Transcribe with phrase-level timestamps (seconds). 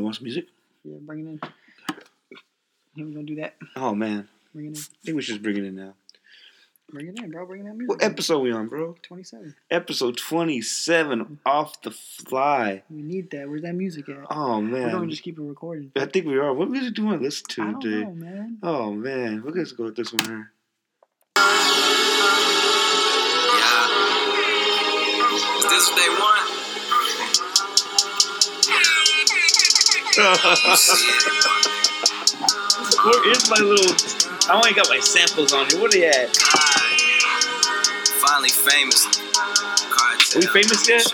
[0.00, 0.46] you want some music?
[0.84, 1.40] Yeah, bring it in.
[2.96, 3.54] Here we gonna do that.
[3.76, 4.76] Oh man, Bring it in.
[4.76, 5.94] I think we should just bring it in now.
[6.92, 7.46] Bring it in, bro.
[7.46, 7.88] Bring that music.
[7.88, 8.96] What episode we on, bro?
[9.02, 9.54] Twenty-seven.
[9.70, 12.82] Episode twenty-seven, off the fly.
[12.90, 13.48] We need that.
[13.48, 14.26] Where's that music at?
[14.30, 14.82] Oh man.
[14.84, 15.92] We're gonna just keep it recording.
[15.96, 16.52] I think we are.
[16.52, 18.04] What music do you want to listen to I don't today?
[18.04, 18.58] know, man.
[18.62, 20.50] Oh man, we're gonna go with this one here.
[23.60, 23.86] Yeah.
[25.58, 26.59] Is this what they want?
[30.20, 30.28] Where
[33.32, 33.96] is my little?
[34.50, 35.80] I only got my samples on here.
[35.80, 36.36] What are they at?
[38.20, 39.06] Finally famous.
[39.88, 40.36] Cartel.
[40.36, 41.06] Are we famous yet?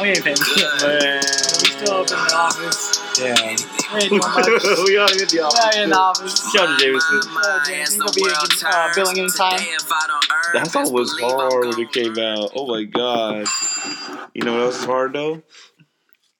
[0.00, 0.70] We ain't famous yet.
[0.78, 1.02] Good.
[1.02, 3.02] We still up in the office.
[3.18, 3.34] Yeah.
[3.42, 4.46] We ain't doing much.
[4.86, 5.74] we are in the office.
[5.74, 6.52] ain't in the office.
[6.52, 7.20] Shout out to Jameson.
[7.26, 8.30] Uh, James, you gonna be in,
[8.70, 9.58] uh, billing in time.
[10.54, 12.52] That song was hard when it came out.
[12.54, 13.48] Oh my god.
[14.32, 15.42] You know what else is hard though?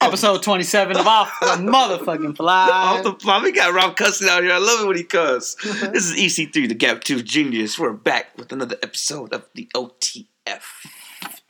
[0.07, 2.69] Episode 27 of Off the Motherfucking Fly.
[2.69, 3.41] Off the fly.
[3.41, 4.51] We got Rob cussing out here.
[4.51, 5.55] I love it when he cuss.
[5.63, 7.79] this is EC3, the Gap 2 Genius.
[7.79, 10.27] We're back with another episode of the OTF.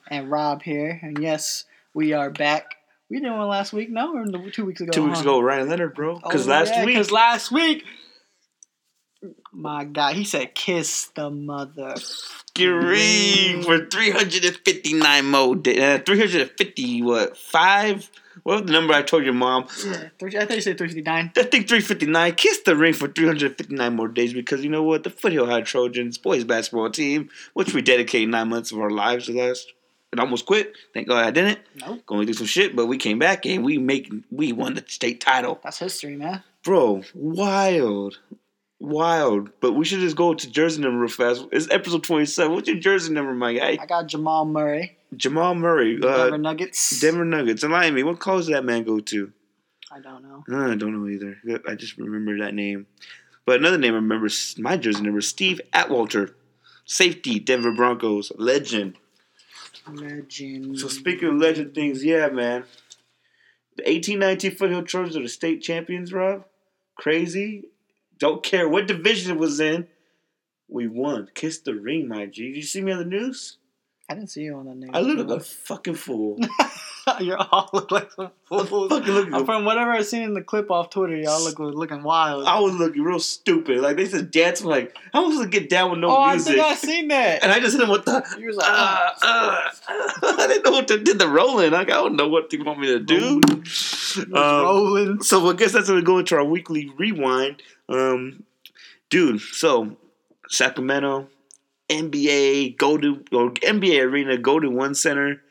[0.07, 0.99] and Rob here.
[1.01, 2.75] And yes, we are back.
[3.09, 4.15] We did one last week, no?
[4.15, 4.91] Or two weeks ago?
[4.91, 5.23] Two weeks huh?
[5.23, 6.19] ago, Ryan Leonard, bro.
[6.19, 7.83] Because Oh, last yeah, week, Because last week,
[9.51, 11.95] my God, he said, kiss the mother.
[12.55, 15.79] Green for 359 more days.
[15.79, 18.09] Uh, 350, what, five?
[18.41, 19.67] What was the number I told your mom?
[19.85, 21.31] Yeah, three- I thought you said 359.
[21.37, 22.33] I think 359.
[22.35, 25.03] Kiss the ring for 359 more days because you know what?
[25.03, 29.27] The Foothill High Trojans boys basketball team, which we dedicated nine months of our lives
[29.27, 29.71] to last,
[30.11, 30.73] and almost quit.
[30.93, 31.59] Thank God I didn't.
[31.85, 32.05] Nope.
[32.05, 35.21] Going through some shit, but we came back and we make we won the state
[35.21, 36.43] title, That's history, man.
[36.63, 37.03] bro.
[37.13, 38.19] Wild,
[38.79, 39.49] wild.
[39.59, 41.45] But we should just go to jersey number real fast.
[41.51, 42.53] It's episode 27.
[42.53, 43.77] What's your jersey number, my guy?
[43.81, 46.99] I got Jamal Murray, Jamal Murray, uh, Denver Nuggets.
[46.99, 47.63] Denver Nuggets.
[47.63, 48.03] Enlighten me.
[48.03, 49.31] What college did that man go to?
[49.91, 50.43] I don't know.
[50.51, 51.37] Uh, I don't know either.
[51.67, 52.87] I just remember that name.
[53.45, 56.35] But another name I remember, my jersey number, Steve Atwater.
[56.85, 58.97] Safety, Denver Broncos, legend.
[59.91, 60.79] Legend.
[60.79, 62.65] So speaking of legend things, yeah, man.
[63.77, 66.45] The 1819 Foothill Trojans are the state champions, Rob.
[66.95, 67.65] Crazy.
[68.19, 69.87] Don't care what division it was in.
[70.67, 71.29] We won.
[71.33, 72.47] Kiss the ring, my G.
[72.47, 73.57] Did you see me on the news?
[74.09, 74.91] I didn't see you on that name.
[74.93, 76.37] I look like a fucking fool.
[77.19, 78.89] you all look like some fools.
[78.89, 82.45] fucking look From whatever I've seen in the clip off Twitter, y'all look looking wild.
[82.45, 83.79] I was looking real stupid.
[83.79, 86.55] Like they said, dancing like I was gonna get down with no oh, I music.
[86.55, 87.43] think I seen that.
[87.43, 88.23] And I just hit him with the.
[88.37, 89.69] You was like, Uh, uh,
[90.37, 91.71] I didn't know what to did the rolling.
[91.71, 93.39] Like, I don't know what they want me to do.
[93.47, 95.21] was Um, rolling.
[95.23, 98.43] so I guess that's gonna go into our weekly rewind, um,
[99.09, 99.41] dude.
[99.41, 99.97] So
[100.49, 101.29] Sacramento,
[101.89, 105.41] NBA, go to or NBA arena, Golden 1 Center.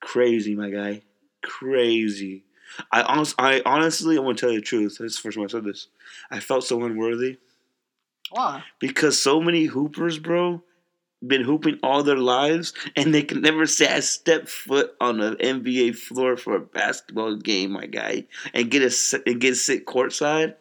[0.00, 1.02] Crazy, my guy.
[1.42, 2.44] Crazy.
[2.92, 4.98] I honest, I honestly, I want to tell you the truth.
[4.98, 5.88] This is the first time I said this.
[6.30, 7.38] I felt so unworthy
[8.30, 8.64] Why?
[8.80, 10.62] because so many hoopers, bro,
[11.26, 15.36] been hooping all their lives, and they can never say I step foot on an
[15.36, 20.54] NBA floor for a basketball game, my guy, and get a and get sit courtside.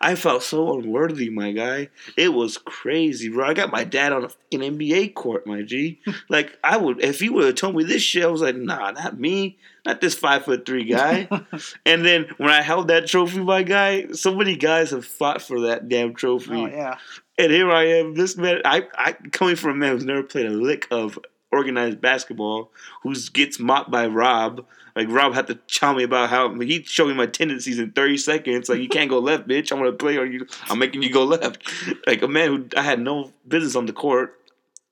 [0.00, 1.88] I felt so unworthy, my guy.
[2.16, 3.48] It was crazy, bro.
[3.48, 6.00] I got my dad on a fucking NBA court, my G.
[6.28, 8.90] like I would, if he would have told me this shit, I was like, nah,
[8.90, 11.28] not me, not this five foot three guy.
[11.86, 15.60] and then when I held that trophy, my guy, so many guys have fought for
[15.62, 16.54] that damn trophy.
[16.54, 16.98] Oh yeah.
[17.38, 18.62] And here I am, this man.
[18.64, 21.18] I, I coming from a man who's never played a lick of
[21.52, 22.70] organized basketball,
[23.02, 24.64] who gets mocked by Rob.
[24.96, 28.16] Like Rob had to tell me about how he showed me my tendencies in thirty
[28.18, 28.68] seconds.
[28.68, 29.70] Like you can't go left, bitch.
[29.70, 30.46] I'm gonna play on you.
[30.68, 31.58] I'm making you go left.
[32.06, 34.34] Like a man who I had no business on the court,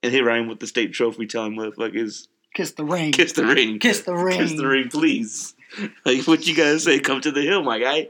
[0.01, 3.11] and here I am with the state trophy, telling motherfuckers Kiss the ring.
[3.11, 4.37] kiss the ring, Kiss the ring.
[4.39, 5.53] kiss the ring, please.
[6.05, 6.99] Like what you gotta say?
[6.99, 8.07] Come to the hill, my guy.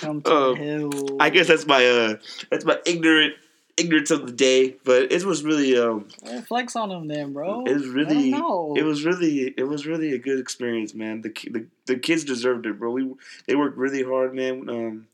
[0.00, 1.16] Come to Um, the hill.
[1.18, 2.16] I guess that's my uh
[2.50, 3.34] that's my ignorant
[3.78, 7.64] ignorance of the day, but it was really um Yeah, flex on them then, bro.
[7.66, 8.30] it was really
[8.76, 11.22] it was really it was really a good experience, man.
[11.22, 12.90] The the, the kids deserved it, bro.
[12.90, 13.12] We
[13.46, 14.68] they worked really hard, man.
[14.68, 15.06] Um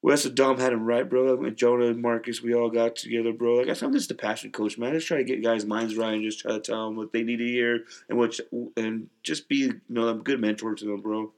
[0.00, 1.42] Wes and Dom had him right, bro.
[1.42, 3.56] And Jonah and Marcus, we all got together, bro.
[3.56, 4.90] Like I said, I'm just a passion coach, man.
[4.90, 7.12] I just try to get guys' minds right and just try to tell them what
[7.12, 8.38] they need to hear and what
[8.76, 11.32] and just be you know a good mentor to them, bro.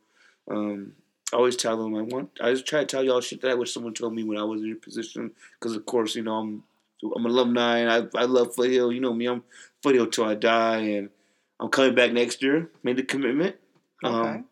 [0.51, 0.93] Um,
[1.33, 2.31] I always tell them I want.
[2.41, 4.43] I just try to tell y'all shit that I wish someone told me when I
[4.45, 5.31] was in your position.
[5.59, 6.63] Because of course, you know I'm
[7.17, 8.93] I'm an alumni and I I love Foothill.
[8.93, 9.43] You know me, I'm
[9.83, 11.11] Foothill till I die, and
[11.61, 12.71] I'm coming back next year.
[12.83, 13.57] Made the commitment.
[14.05, 14.29] okay.
[14.31, 14.45] Um,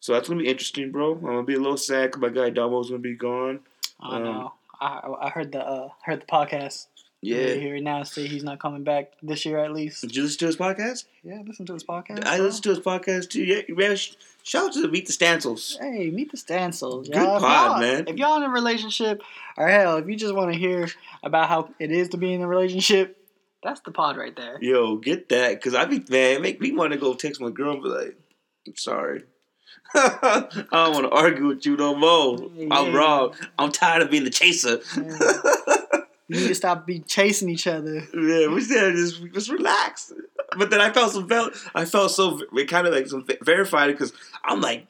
[0.00, 1.14] so that's gonna be interesting, bro.
[1.14, 3.60] I'm gonna be a little sad 'cause my guy Damo's gonna be gone.
[4.00, 4.52] I um, know.
[4.80, 6.86] I I heard the uh, heard the podcast.
[7.24, 7.54] Yeah.
[7.54, 10.02] Here now, say he's not coming back this year at least.
[10.02, 11.04] Did you listen to his podcast?
[11.22, 12.26] Yeah, listen to his podcast.
[12.26, 12.46] I bro.
[12.46, 13.44] listened to his podcast too.
[13.44, 13.96] Yeah, man.
[14.44, 15.78] Shout out to Meet the Stancils.
[15.78, 17.04] Hey, meet the Stancils.
[17.06, 17.36] Good y'all.
[17.36, 18.04] If pod, y'all- man.
[18.08, 19.22] If y'all in a relationship,
[19.56, 20.88] or hell, if you just want to hear
[21.22, 23.16] about how it is to be in a relationship,
[23.62, 24.58] that's the pod right there.
[24.60, 27.74] Yo, get that, cause I be man, make me want to go text my girl
[27.74, 28.16] and be like,
[28.66, 29.22] "I'm sorry,
[29.94, 32.50] I don't want to argue with you no more.
[32.72, 33.34] I'm wrong.
[33.56, 34.80] I'm tired of being the chaser."
[36.32, 38.06] You need to stop be chasing each other.
[38.14, 40.12] Yeah, we said just just relax.
[40.56, 43.88] But then I felt some felt I felt so it kind of like some verified
[43.92, 44.12] because
[44.44, 44.86] I'm like,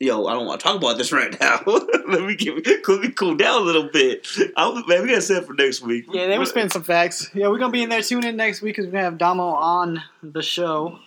[0.00, 1.60] yo, I don't want to talk about this right now.
[1.66, 4.26] let me get let me cool down a little bit.
[4.56, 6.06] I'm, man, we gotta set for next week.
[6.10, 7.30] Yeah, they were spinning some facts.
[7.34, 8.02] Yeah, we're gonna be in there.
[8.02, 10.98] Tune in next week because we're gonna have Damo on the show.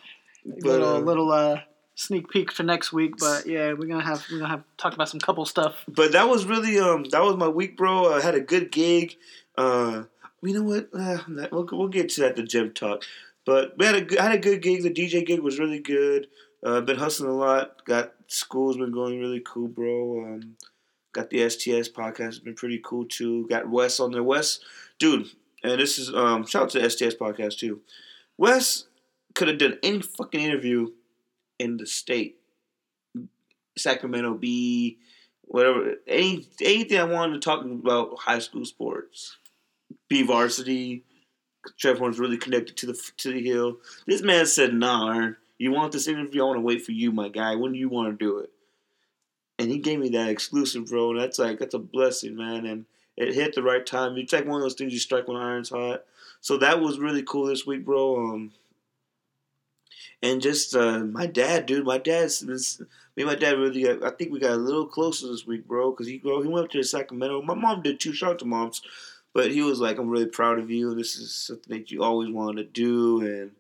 [0.46, 1.62] But, little uh, little uh
[1.96, 3.18] sneak peek for next week.
[3.18, 5.84] But yeah, we're gonna have we're gonna have talk about some couple stuff.
[5.88, 8.14] But that was really um that was my week, bro.
[8.14, 9.16] I had a good gig.
[9.62, 10.04] Uh,
[10.42, 10.90] you know what?
[10.94, 11.20] Uh,
[11.52, 13.04] we'll we'll get to that the gym talk.
[13.46, 14.84] But we had a had a good gig.
[14.84, 16.28] The DJ gig was really good.
[16.64, 17.86] Uh, been hustling a lot.
[17.86, 20.26] Got school's been going really cool, bro.
[20.26, 20.58] Um,
[21.14, 23.48] got the STS podcast has been pretty cool too.
[23.48, 24.24] Got Wes on there.
[24.24, 24.60] Wes,
[25.00, 25.28] dude,
[25.64, 27.82] and this is um shout out to the STS podcast too.
[28.38, 28.86] Wes
[29.36, 30.92] could have done any fucking interview
[31.60, 32.38] in the state.
[33.78, 34.98] Sacramento Bee,
[35.44, 39.38] whatever, any anything I wanted to talk about high school sports,
[40.12, 41.06] B varsity.
[41.78, 43.78] Trevor's really connected to the to the hill.
[44.06, 46.42] This man said, "Nah, Aaron, you want this interview?
[46.42, 47.56] I want to wait for you, my guy.
[47.56, 48.52] When do you want to do it?"
[49.58, 51.12] And he gave me that exclusive, bro.
[51.12, 52.66] And that's like that's a blessing, man.
[52.66, 52.86] And
[53.16, 54.18] it hit the right time.
[54.18, 56.04] It's like one of those things you strike when iron's hot.
[56.42, 58.18] So that was really cool this week, bro.
[58.18, 58.52] Um,
[60.22, 61.86] and just uh, my dad, dude.
[61.86, 62.58] My dad's been,
[63.16, 63.90] me and my dad really.
[63.90, 65.92] I think we got a little closer this week, bro.
[65.92, 67.42] Because he bro, he went up to Sacramento.
[67.44, 68.12] My mom did too.
[68.12, 68.82] Shout out to moms.
[69.34, 70.94] But he was like, "I'm really proud of you.
[70.94, 73.52] This is something that you always wanted to do." And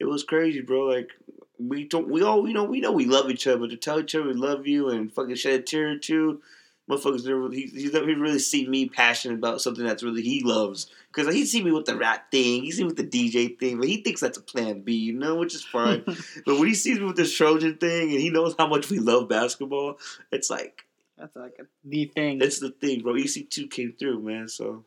[0.00, 0.86] it was crazy, bro.
[0.86, 1.10] Like
[1.58, 3.58] we don't, we all, you know, we know we love each other.
[3.58, 6.42] But to tell each other we love you and fucking shed a tear or two,
[6.90, 7.50] motherfuckers never.
[7.50, 10.88] He, he's never really seen me passionate about something that's really he loves.
[11.12, 13.78] Because he see me with the rap thing, he see me with the DJ thing,
[13.78, 16.02] but he thinks that's a plan B, you know, which is fine.
[16.06, 18.98] but when he sees me with this Trojan thing, and he knows how much we
[18.98, 19.98] love basketball,
[20.30, 20.84] it's like
[21.22, 22.38] That's like a, the thing.
[22.38, 23.14] that's the thing, bro.
[23.14, 24.48] EC2 came through, man.
[24.48, 24.84] So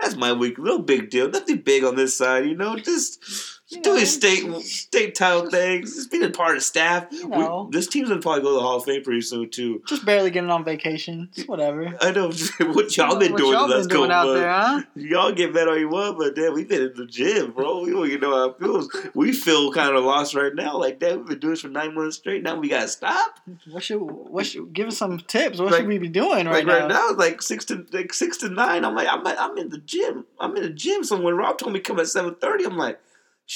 [0.00, 0.58] that's my week.
[0.58, 1.30] No big deal.
[1.30, 2.74] Nothing big on this side, you know.
[2.76, 5.94] Just You doing know, state state title things.
[5.94, 7.06] Just being a part of staff.
[7.10, 9.82] You We- this team's gonna probably go to the Hall of Fame pretty soon too.
[9.86, 11.28] Just barely getting on vacation.
[11.36, 11.94] It's whatever.
[12.00, 14.82] I know what y'all been what doing y'all been doing out there, huh?
[14.96, 17.82] Y'all get mad all you want, but damn, we've been in the gym, bro.
[17.82, 18.88] We don't even know how it feels.
[19.14, 20.76] We feel kind of lost right now.
[20.76, 22.42] Like, that, we've been doing this for nine months straight.
[22.42, 23.38] Now we gotta stop.
[23.70, 25.58] What should what should give us some tips?
[25.60, 27.10] What Like- should we be doing right like right right now?
[27.10, 28.84] now, like six to like six to nine.
[28.84, 30.24] I'm like, I'm I'm in the gym.
[30.40, 31.04] I'm in the gym.
[31.04, 32.98] So when Rob told me come at seven thirty, I'm like,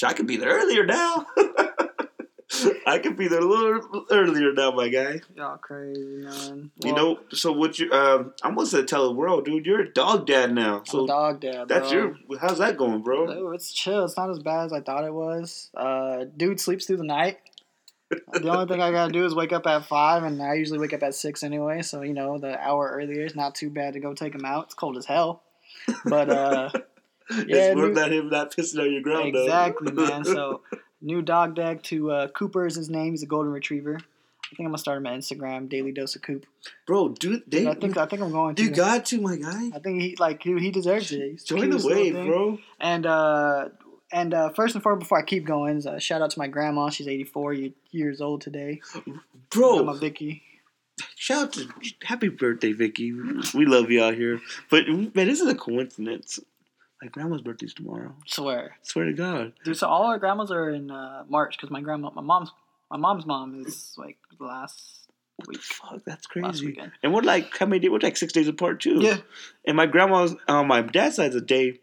[0.03, 1.25] I could be there earlier now.
[2.87, 5.21] I could be there a little earlier now, my guy.
[5.35, 6.71] Y'all crazy man.
[6.83, 7.91] you know, so what you?
[7.91, 9.65] Um, I'm gonna tell the world, dude.
[9.65, 10.83] You're a dog dad now.
[10.85, 11.67] So dog dad.
[11.67, 12.15] that's bro.
[12.29, 12.39] your.
[12.39, 13.51] How's that going, bro?
[13.51, 14.05] It's chill.
[14.05, 15.69] It's not as bad as I thought it was.
[15.75, 17.39] Uh, dude sleeps through the night.
[18.09, 20.93] the only thing I gotta do is wake up at five, and I usually wake
[20.93, 21.81] up at six anyway.
[21.81, 24.65] So you know, the hour earlier is not too bad to go take him out.
[24.65, 25.41] It's cold as hell,
[26.05, 26.69] but uh,
[27.47, 29.43] Yeah, it's worth that him not pissing on your ground, though.
[29.43, 30.23] exactly, man.
[30.23, 30.61] So
[31.01, 33.11] new dog deck to uh, Cooper is his name.
[33.13, 33.97] He's a golden retriever.
[33.97, 36.45] I think I'm gonna start him on Instagram, Daily Dose of Coop.
[36.85, 38.63] bro, dude, they, Dude, I think I think I'm going to.
[38.63, 39.71] you got to, my guy.
[39.73, 41.31] I think he like he, he deserves it.
[41.31, 42.59] He's Join the wave, bro.
[42.79, 43.69] And uh,
[44.11, 46.47] and uh, first and foremost, before I keep going, is, uh, shout out to my
[46.47, 46.89] grandma.
[46.89, 47.55] She's 84
[47.91, 48.81] years old today.
[49.49, 50.43] Bro, Grandma Vicky.
[51.15, 51.67] Shout out to
[52.03, 53.11] happy birthday, Vicky.
[53.53, 54.39] We love you out here.
[54.69, 56.39] But man, this is a coincidence.
[57.01, 58.15] My grandma's birthday's tomorrow.
[58.25, 59.53] Swear, Swear to God.
[59.63, 59.77] dude.
[59.77, 62.51] So all our grandmas are in uh, March because my grandma, my mom's,
[62.89, 65.07] my mom's mom is like the last
[65.47, 66.65] week, Fuck, that's last crazy.
[66.67, 66.93] weekend.
[67.03, 67.91] And we're like, how many days?
[67.91, 68.99] We're like six days apart too.
[69.01, 69.17] Yeah,
[69.67, 71.79] And my grandma's on my dad's side's a day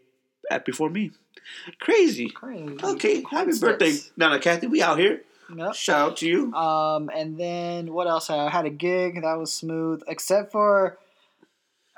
[0.49, 1.11] at before me.
[1.79, 2.29] Crazy.
[2.29, 2.77] crazy.
[2.83, 3.59] Okay, happy Coincidence.
[3.59, 4.67] birthday, Nana Kathy.
[4.67, 5.21] We out here.
[5.55, 5.75] Yep.
[5.75, 6.53] Shout out to you.
[6.53, 8.29] Um, and then what else?
[8.29, 10.97] I had a gig that was smooth, except for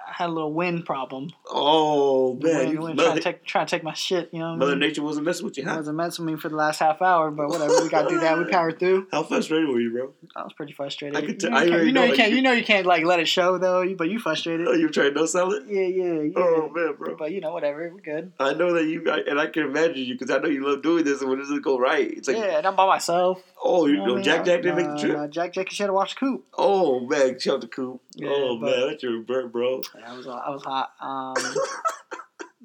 [0.06, 1.30] had a little wind problem.
[1.50, 4.30] Oh man, wind, you, wind trying to take trying to take my shit.
[4.32, 4.80] You know, I Mother mean?
[4.82, 5.78] Nature wasn't messing with you, It huh?
[5.78, 7.82] wasn't meant to me for the last half hour, but whatever.
[7.82, 8.38] We gotta do that.
[8.38, 9.08] We powered through.
[9.12, 10.14] How frustrated were you, bro?
[10.36, 11.18] I was pretty frustrated.
[11.18, 12.32] I could you, tell- know, I you, can't, you know know you can't.
[12.34, 13.86] you- know you can't like let it show though.
[13.96, 14.68] But you frustrated.
[14.68, 15.64] Oh, you were trying to no sell it?
[15.68, 16.32] Yeah, yeah, yeah.
[16.38, 17.16] Oh man, bro.
[17.16, 17.92] But you know, whatever.
[17.94, 18.32] We're good.
[18.40, 20.82] I know that you, I, and I can imagine you because I know you love
[20.82, 23.42] doing this, and when it doesn't go right, it's like, yeah, and I'm by myself.
[23.64, 24.46] oh, you know know, Jack?
[24.46, 25.18] Jack didn't make the trip.
[25.18, 26.46] nah, Jack Jack should have watched the Coop.
[26.58, 28.02] Oh man, shout the Coop.
[28.16, 29.82] Yeah, oh man, that's your bird, bro.
[30.06, 30.92] I was I was hot.
[31.02, 31.36] Um,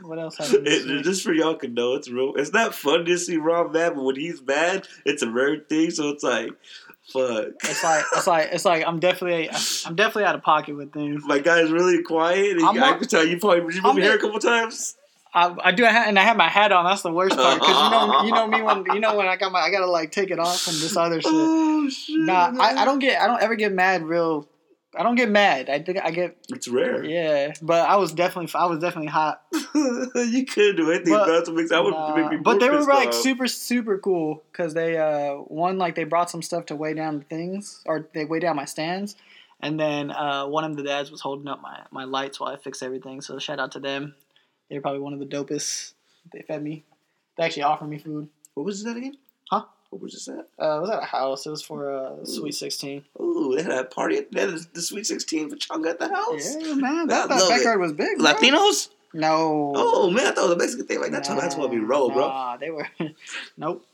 [0.02, 2.35] What else It, just for y'all can know, it's real.
[2.37, 5.90] It's not fun to see Rob mad, but when he's mad, it's a rare thing.
[5.90, 6.50] So it's like,
[7.12, 7.49] fuck.
[7.64, 9.50] It's like it's like it's like I'm definitely
[9.85, 11.23] I'm definitely out of pocket with things.
[11.26, 12.52] My guy's really quiet.
[12.52, 14.97] And I'm I can tell you probably you I'm moved your a couple times.
[15.33, 16.85] I, I do, and I have my hat on.
[16.85, 19.37] That's the worst part because you know, you know me when you know when I
[19.37, 21.30] got my, I gotta like take it off and this other shit.
[21.33, 22.19] Oh shit!
[22.19, 22.52] Nah.
[22.59, 24.02] I, I don't get, I don't ever get mad.
[24.02, 24.49] Real,
[24.97, 25.70] I don't get mad.
[25.70, 27.04] I think I get, It's rare.
[27.04, 27.52] yeah.
[27.62, 29.40] But I was definitely, I was definitely hot.
[29.52, 31.12] you couldn't do anything.
[31.12, 31.70] But- what makes.
[31.70, 32.37] I would make me.
[32.38, 33.14] but they were like off.
[33.14, 37.18] super, super cool because they, uh, one like they brought some stuff to weigh down
[37.20, 39.14] the things, or they weigh down my stands,
[39.61, 42.56] and then uh, one of the dads was holding up my my lights while I
[42.56, 43.20] fixed everything.
[43.20, 44.14] So shout out to them.
[44.68, 45.92] They're probably one of the dopest.
[46.32, 46.85] They fed me.
[47.37, 48.28] They actually offered me food.
[48.54, 49.16] What was that again?
[49.50, 49.64] Huh?
[49.90, 50.49] What was this at?
[50.61, 51.47] Uh, it was at a house.
[51.47, 53.04] It was for uh, Sweet Sixteen.
[53.20, 54.20] Ooh, they had a party.
[54.30, 56.56] They had the Sweet Sixteen for Chunk at the house.
[56.61, 57.49] Yeah, man, that, that it.
[57.49, 58.18] backyard was big.
[58.18, 58.26] bro.
[58.32, 58.90] Latinos?
[59.12, 59.73] No.
[59.75, 61.00] Oh man, I thought it was a Mexican thing.
[61.00, 62.28] Like that's how that's what we roll, bro.
[62.28, 62.87] Nah, they were.
[63.56, 63.85] nope.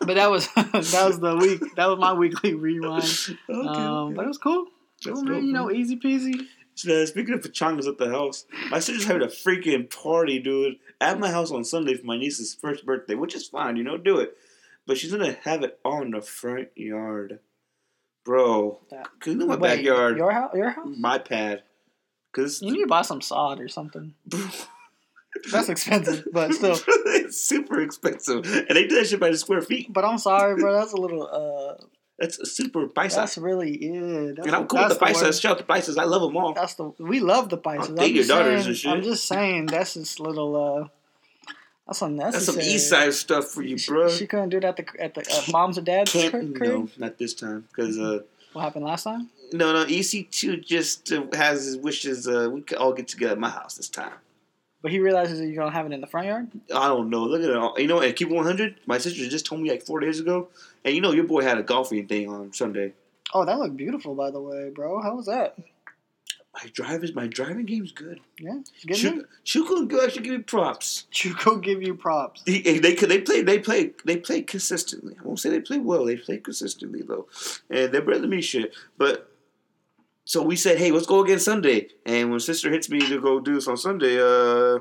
[0.00, 1.74] but that was that was the week.
[1.76, 3.04] That was my weekly rewind.
[3.50, 3.76] Okay, Um,
[4.08, 4.14] okay.
[4.14, 4.66] but it was cool.
[5.04, 5.76] That's Cool, man, dope, you know, man.
[5.76, 6.40] easy peasy.
[6.88, 11.18] Uh, speaking of pachangas at the house, my sister's having a freaking party, dude, at
[11.20, 14.18] my house on Sunday for my niece's first birthday, which is fine, you know, do
[14.18, 14.36] it.
[14.86, 17.40] But she's gonna have it on the front yard,
[18.24, 18.80] bro.
[19.20, 20.54] Cause in my Wait, backyard, Your house.
[20.54, 20.88] Your house.
[20.98, 21.62] my pad.
[22.32, 24.14] Cause You need to buy some sod or something.
[25.50, 26.76] That's expensive, but still.
[26.86, 29.92] it's super expensive, and they do that shit by the square feet.
[29.92, 30.72] But I'm sorry, bro.
[30.72, 31.26] That's a little.
[31.26, 31.84] uh
[32.18, 33.16] That's a super paisa.
[33.16, 34.32] That's really yeah.
[34.36, 35.42] That's, and I'm cool with the worst.
[35.42, 35.98] Shout out the paisas.
[35.98, 36.54] I love them all.
[36.54, 37.90] That's the we love the Pisces.
[37.90, 38.92] I'll I'm your daughters saying, and shit.
[38.92, 40.56] I'm just saying that's just little.
[40.56, 40.88] uh
[41.86, 42.32] That's unnecessary.
[42.32, 44.08] That's some east side stuff for you, bro.
[44.08, 46.70] she couldn't do it at the at the uh, mom's or dad's Can't, crib.
[46.72, 48.20] no, not this time, because uh,
[48.54, 49.28] What happened last time?
[49.52, 52.26] no, no, EC2 just uh, has his wishes.
[52.26, 54.12] Uh, we could all get together at my house this time.
[54.80, 56.48] But he realizes that you're gonna have it in the front yard.
[56.74, 57.24] I don't know.
[57.24, 57.56] Look at it.
[57.56, 57.78] all.
[57.78, 58.76] You know, at keep 100.
[58.86, 60.48] My sister just told me like four days ago,
[60.84, 62.92] and you know, your boy had a golfing thing on Sunday.
[63.34, 65.00] Oh, that looked beautiful, by the way, bro.
[65.02, 65.56] How was that?
[66.54, 68.20] My drive is my driving game's good.
[68.38, 69.26] Yeah, you getting it?
[69.44, 71.06] Chuka, Chuka and Go actually give me props.
[71.12, 72.42] Chuko give you props.
[72.46, 75.16] He, he- they could they play they play they play consistently.
[75.20, 76.04] I won't say they play well.
[76.04, 77.26] They play consistently though,
[77.70, 78.40] and they're better than me.
[78.40, 79.30] Shit, but
[80.26, 81.88] so we said, hey, let's go again Sunday.
[82.06, 84.78] And when sister hits me to go do this on Sunday, uh,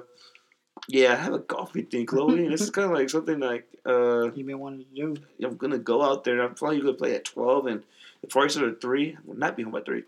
[0.88, 3.68] yeah, I have a golfing thing, Chloe, and this is kind of like something like
[3.86, 5.22] uh, You've been wanting to do.
[5.44, 6.42] I'm gonna go out there.
[6.44, 7.84] I'm probably gonna play at twelve, and
[8.22, 10.04] the price of three, I will not be home by three.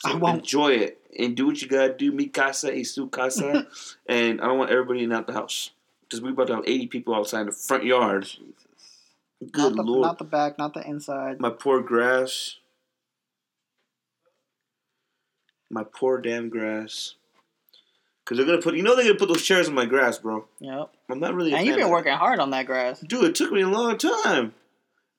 [0.00, 0.38] So I won't.
[0.40, 2.12] enjoy it and do what you gotta do.
[2.12, 3.66] Mi casa y su casa,
[4.08, 5.70] and I don't want everybody in out the house
[6.02, 8.28] because we about to have eighty people outside the front yard.
[9.52, 11.40] Good not the, lord, Not the back, not the inside.
[11.40, 12.56] my poor grass,
[15.70, 17.14] my poor damn grass.
[18.24, 20.46] Cause they're gonna put, you know, they're gonna put those chairs on my grass, bro.
[20.58, 20.90] Yep.
[21.08, 21.54] I'm not really.
[21.54, 22.98] And you've been working hard on that grass.
[23.00, 24.52] Dude, it took me a long time.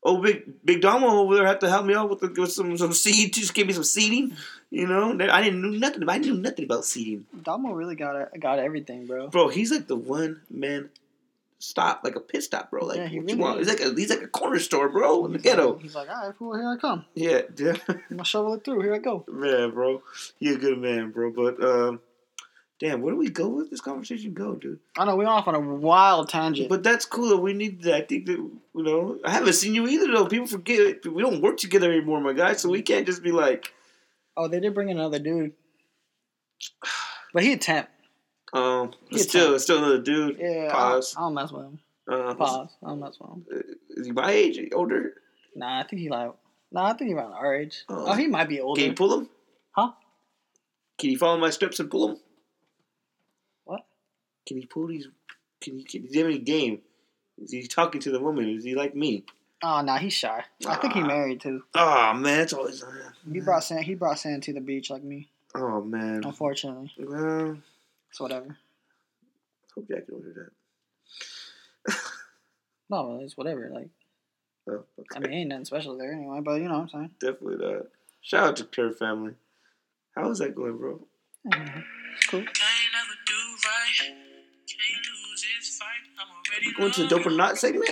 [0.03, 2.77] Oh, big big Domo over there had to help me out with, the, with some
[2.77, 3.33] some seed.
[3.33, 4.35] Just give me some seeding.
[4.69, 6.07] You know, I didn't know nothing.
[6.09, 9.29] I knew nothing about seeding, Damo really got it, got everything, bro.
[9.29, 9.47] bro.
[9.47, 10.89] He's like the one man
[11.59, 12.85] stop, like a pit stop, bro.
[12.85, 13.61] Like Yeah, he what you want?
[13.61, 13.69] is.
[13.69, 15.73] He's like a he's like a corner store, bro, in the He's ghetto.
[15.73, 17.05] Like, he's like, all right, cool, here I come.
[17.15, 18.81] Yeah, yeah, I'm gonna shovel it through.
[18.81, 19.23] Here I go.
[19.29, 20.01] man, bro.
[20.39, 21.31] You're a good man, bro.
[21.31, 22.01] But um,
[22.79, 24.33] damn, where do we go with this conversation?
[24.33, 24.79] Go, dude.
[24.97, 26.67] I know we went off on a wild tangent.
[26.67, 27.29] But that's cool.
[27.29, 27.95] That we need that.
[27.95, 29.17] I think that you know.
[29.23, 30.25] I haven't seen you either, though.
[30.27, 32.51] People forget we don't work together anymore, my guy.
[32.53, 33.71] So we can't just be like,
[34.37, 35.53] oh, they did bring in another dude,
[37.33, 37.89] but he a temp.
[38.53, 39.61] um, He's still, tough.
[39.61, 40.37] still another dude.
[40.39, 41.15] Yeah, Pause.
[41.17, 41.79] I don't, I don't mess with him.
[42.09, 42.69] Uh, Pause.
[42.83, 43.45] I don't mess with him.
[43.89, 44.59] Is he my age?
[44.73, 45.13] Older?
[45.55, 46.31] Nah, I think he like.
[46.71, 47.83] Nah, I think he around our age.
[47.89, 48.05] Oh.
[48.07, 48.79] Oh, he might be older.
[48.79, 49.29] Can you pull him?
[49.71, 49.91] Huh?
[50.97, 52.17] Can you follow my steps and pull him?
[53.65, 53.85] What?
[54.47, 55.07] Can he pull these?
[55.61, 55.83] Can he?
[55.83, 56.79] Can, does he have any game?
[57.37, 58.49] Is he talking to the woman?
[58.49, 59.25] Is he like me?
[59.63, 60.43] Oh, nah, he's shy.
[60.67, 61.63] I think he married too.
[61.73, 62.83] Oh man, it's always.
[63.31, 63.85] He brought sand.
[63.85, 65.29] He brought sand to the beach like me.
[65.55, 66.21] Oh man.
[66.23, 67.57] Unfortunately, Well,
[68.11, 68.55] so whatever.
[69.73, 70.51] hope Jack can order
[71.85, 71.93] that.
[72.89, 73.69] No, it's whatever.
[73.73, 73.89] Like,
[74.69, 74.83] Oh,
[75.15, 76.39] I mean, ain't nothing special there anyway.
[76.41, 77.11] But you know what I'm saying.
[77.19, 77.85] Definitely not.
[78.21, 79.33] Shout out to Kerr family.
[80.15, 80.99] How is that going, bro?
[81.47, 81.83] Mhm.
[82.29, 82.43] Cool.
[86.77, 87.89] Going to the dope or not segment?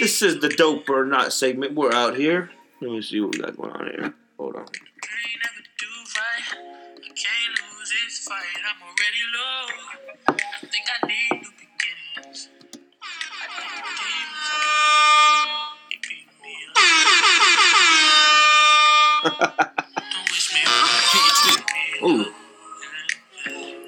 [0.00, 1.74] This is the dope or not segment.
[1.74, 2.50] We're out here.
[2.80, 4.14] Let me see what we got going on here.
[4.38, 4.64] Hold on.
[22.02, 22.32] Ooh.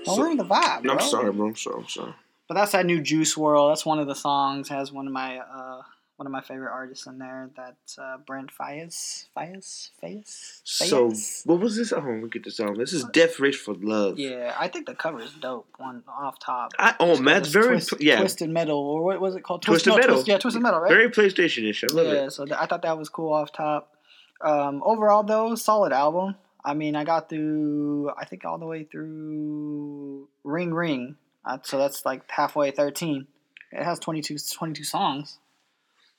[0.04, 0.92] Don't ruin the vibe, bro.
[0.92, 1.46] I'm sorry, bro.
[1.46, 1.80] I'm sorry.
[1.80, 2.12] I'm sorry.
[2.48, 3.70] But that's that new Juice WRLD.
[3.70, 4.68] That's one of the songs.
[4.68, 5.80] Has one of my uh
[6.16, 7.50] one of my favorite artists in there.
[7.56, 9.26] That's uh, Brent Faiyaz.
[9.36, 9.90] Faiyaz.
[10.02, 10.60] Faiyaz.
[10.64, 11.12] So,
[11.44, 11.92] what was this?
[11.92, 12.76] Oh, me get this on.
[12.78, 14.18] This is Death Race for Love.
[14.18, 15.66] yeah, I think the cover is dope.
[15.78, 16.72] One off top.
[16.78, 19.62] I, oh, man, it's very, Twist- yeah, Twisted Metal, or what was it called?
[19.62, 20.14] Twisted no, Metal.
[20.16, 20.90] Twist- yeah, Twisted Metal, right?
[20.90, 21.84] very PlayStation ish.
[21.84, 22.30] I love yeah, it.
[22.32, 23.96] so th- I thought that was cool off top.
[24.40, 26.36] Um, overall, though, solid album.
[26.64, 31.16] I mean, I got through, I think, all the way through Ring Ring.
[31.44, 33.26] Uh, so that's like halfway 13.
[33.72, 35.38] It has 22, 22 songs.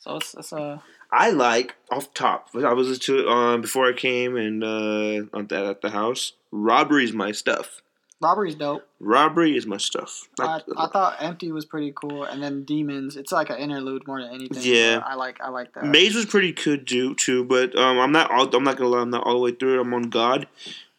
[0.04, 0.84] So it's, it's a.
[1.12, 2.50] I like off top.
[2.56, 6.34] I was to um before I came and uh on that at the house.
[6.52, 7.82] Robbery's my stuff.
[8.20, 8.86] Robbery's dope.
[9.00, 10.28] Robbery is my stuff.
[10.40, 13.16] I, Like, I thought Empty was pretty cool, and then Demons.
[13.16, 14.62] It's like an interlude more than anything.
[14.62, 15.02] Yeah.
[15.06, 15.86] I like I like that.
[15.86, 18.30] Maze was pretty good too, too, but um, I'm not.
[18.30, 19.02] All, I'm not gonna lie.
[19.02, 19.82] I'm not all the way through it.
[19.82, 20.48] I'm on God,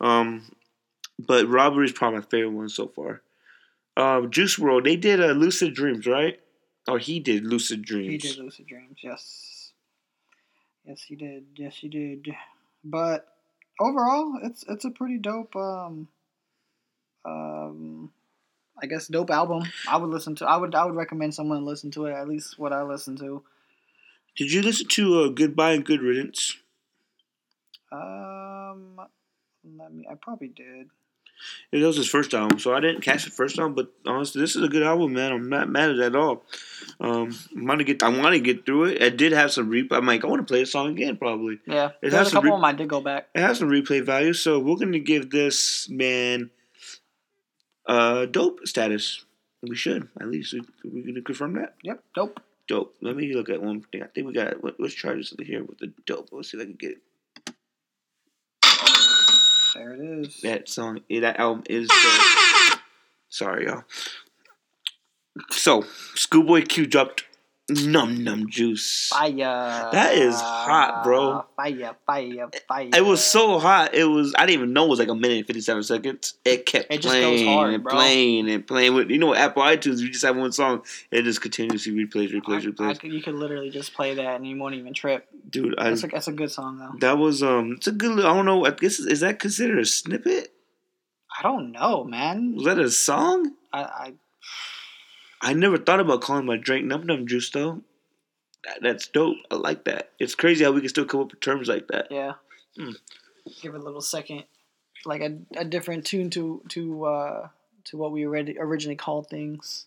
[0.00, 0.44] um,
[1.18, 3.20] but Robbery is probably my favorite one so far.
[3.96, 4.84] Um, Juice WRLD.
[4.84, 6.40] They did uh, Lucid Dreams, right?
[6.86, 8.22] Or he did Lucid Dreams.
[8.22, 9.72] He did Lucid Dreams, yes.
[10.86, 11.46] Yes, he did.
[11.56, 12.28] Yes, he did.
[12.84, 13.26] But
[13.80, 15.56] overall, it's it's a pretty dope.
[15.56, 16.08] Um,
[17.24, 18.12] um,
[18.80, 19.64] I guess dope album.
[19.88, 20.46] I would listen to.
[20.46, 22.12] I would I would recommend someone listen to it.
[22.12, 23.42] At least what I listen to.
[24.36, 26.56] Did you listen to uh, Goodbye and Good Riddance?
[27.92, 29.00] Um,
[29.78, 30.06] let me.
[30.10, 30.90] I probably did.
[31.72, 33.74] It was his first album, so I didn't catch the first album.
[33.74, 35.32] But honestly, this is a good album, man.
[35.32, 36.44] I'm not mad at it at all.
[37.00, 38.02] Um, I'm gonna get.
[38.02, 39.02] I want to get through it.
[39.02, 39.96] It did have some replay.
[39.96, 41.58] I'm like, I want to play the song again, probably.
[41.66, 43.28] Yeah, It has a some couple re- of I did go back.
[43.34, 46.50] It has some replay value, so we're gonna give this man
[47.86, 49.24] uh dope status.
[49.62, 50.54] We should at least.
[50.84, 51.74] We're gonna confirm that.
[51.82, 52.40] Yep, dope.
[52.66, 52.94] Dope.
[53.02, 54.02] Let me look at one thing.
[54.02, 54.62] I think we got.
[54.62, 56.28] What, let's try this here with the dope.
[56.32, 56.98] Let's see if I can get it.
[59.74, 60.40] There it is.
[60.42, 61.00] that song.
[61.10, 61.88] eh, That album is.
[61.88, 62.78] dope.
[63.28, 63.84] Sorry, y'all.
[65.50, 67.24] So, Schoolboy Q dropped
[67.70, 69.08] Numb Numb Juice.
[69.08, 69.88] Fire.
[69.90, 71.46] That is hot, bro.
[71.56, 72.90] Fire, fire, fire.
[72.94, 73.94] It was so hot.
[73.94, 74.34] It was.
[74.36, 76.34] I didn't even know it was like a minute and fifty seven seconds.
[76.44, 77.92] It kept It playing hard, and bro.
[77.94, 78.94] playing and playing.
[78.94, 80.82] With you know, Apple iTunes, you just have one song.
[81.10, 83.00] It just continuously replays, replays, I, I replays.
[83.00, 85.26] could, you could literally just play that and you won't even trip.
[85.48, 86.92] Dude, I, That's a, that's a good song though.
[87.00, 87.72] that was um.
[87.78, 88.18] It's a good.
[88.20, 88.66] I don't know.
[88.66, 90.52] I guess is that considered a snippet?
[91.38, 92.56] I don't know, man.
[92.56, 93.52] Was that a song?
[93.72, 94.12] I, I
[95.44, 97.82] I never thought about calling my drink Numb Numb Juice though.
[98.64, 99.36] That- That's dope.
[99.50, 100.10] I like that.
[100.18, 102.08] It's crazy how we can still come up with terms like that.
[102.10, 102.32] yeah.
[102.76, 102.90] Hmm.
[103.60, 104.44] Give it a little second,
[105.04, 107.48] like a, a different tune to to uh
[107.84, 109.86] to what we already originally called things.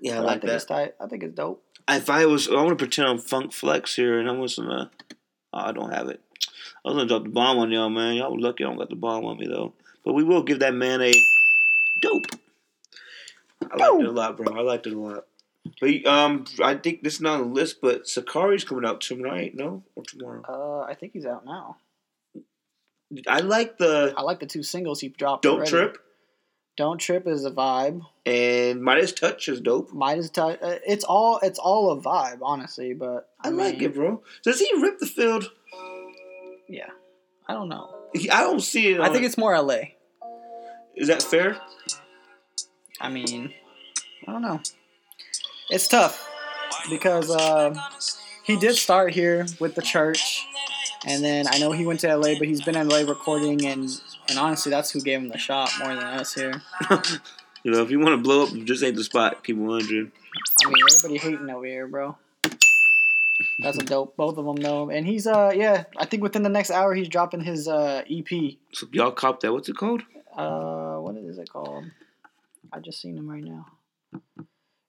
[0.00, 0.74] Yeah, I like think it's that.
[0.74, 0.94] tight.
[1.00, 1.62] I think it's dope.
[1.88, 4.90] If I was, I want to pretend I'm Funk Flex here, and I'm gonna.
[5.54, 6.20] Oh, I don't have it.
[6.84, 8.16] I was gonna drop the bomb on y'all, man.
[8.16, 9.72] Y'all lucky I don't got the bomb on me though.
[10.04, 11.12] But we will give that man a
[12.00, 12.26] dope.
[13.62, 14.56] I liked it a lot, bro.
[14.56, 15.24] I liked it a lot.
[15.80, 19.52] But um, I think this is not on the list, but Sakari's coming out tonight,
[19.54, 20.42] no, or tomorrow.
[20.48, 21.76] Uh, I think he's out now.
[23.26, 25.42] I like the I like the two singles he dropped.
[25.42, 25.70] Don't already.
[25.70, 25.98] Trip
[26.76, 28.02] Don't trip is a vibe.
[28.26, 29.92] and Midas Touch is dope.
[29.92, 30.58] Midas touch.
[30.62, 32.92] Uh, it's all it's all a vibe, honestly.
[32.94, 34.22] But I like mean, it, bro.
[34.44, 35.50] Does he rip the field?
[36.68, 36.90] Yeah,
[37.46, 37.94] I don't know.
[38.30, 39.00] I don't see it.
[39.00, 39.96] I think it's more L.A.
[40.96, 41.58] is that fair?
[43.00, 43.52] I mean,
[44.26, 44.60] I don't know.
[45.70, 46.28] It's tough
[46.90, 47.74] because uh,
[48.44, 50.44] he did start here with the church,
[51.06, 53.88] and then I know he went to LA, but he's been in LA recording, and
[54.28, 56.62] and honestly, that's who gave him the shot more than us here.
[57.64, 59.42] You know, if you want to blow up, just ain't the spot.
[59.42, 60.12] Keep it 100.
[60.64, 62.16] I mean, everybody hating over here, bro.
[63.58, 64.16] That's a dope.
[64.16, 65.84] Both of them though, and he's uh yeah.
[65.96, 68.54] I think within the next hour he's dropping his uh EP.
[68.72, 69.52] So y'all cop that.
[69.52, 70.02] What's it called?
[70.36, 71.84] Uh, what is it called?
[72.72, 73.66] I just seen him right now.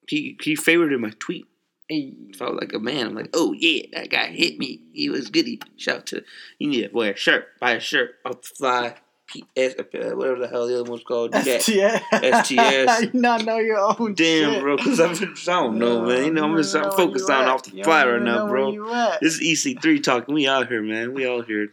[0.08, 1.46] He he favorited my tweet.
[1.88, 3.08] Hey, Felt like a man.
[3.08, 4.82] I'm like, oh yeah, that guy hit me.
[4.94, 5.60] He was goody.
[5.78, 6.24] Shout out to
[6.60, 7.48] you need to wear a shirt.
[7.60, 8.96] Buy a shirt off the fly.
[9.30, 9.84] PS, uh,
[10.15, 11.36] whatever the hell the other one's called.
[11.36, 11.65] STS.
[11.65, 12.52] STS.
[13.02, 14.62] you not know your own Damn, shit.
[14.62, 14.76] bro.
[14.78, 16.26] Because I'm just, I don't know, man.
[16.26, 19.18] You know, I'm just I'm focused on off the fly right now, bro.
[19.22, 20.34] This is EC3 talking.
[20.34, 21.13] We out here, man.
[21.13, 21.68] We out here.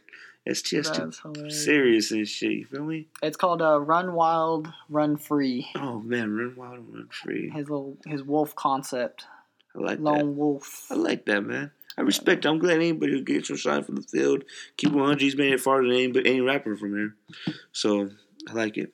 [0.46, 1.64] That's hilarious.
[1.64, 2.52] serious and shit.
[2.52, 3.08] You feel me?
[3.22, 5.68] It's called uh, Run Wild, Run Free.
[5.74, 7.50] Oh man, run wild run free.
[7.50, 9.26] His little his wolf concept,
[9.74, 10.02] I like that.
[10.02, 10.86] lone wolf.
[10.90, 11.72] I like that, man.
[11.98, 12.44] I respect.
[12.44, 12.48] it.
[12.48, 14.44] I'm glad anybody who gets some shine from the field.
[14.76, 15.20] Keep 100.
[15.20, 17.14] He's made it farther than any, any rapper from here.
[17.72, 18.10] So
[18.48, 18.92] I like it.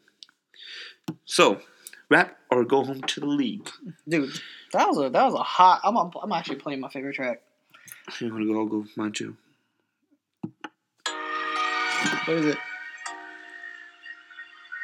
[1.25, 1.61] So,
[2.09, 3.69] rap or go home to the league.
[4.09, 4.31] Dude,
[4.73, 5.81] that was a that was a hot.
[5.85, 7.43] I'm I'm actually playing my favorite track.
[8.21, 8.59] You want to go?
[8.61, 9.37] I'll go mine too.
[12.27, 12.59] What is it?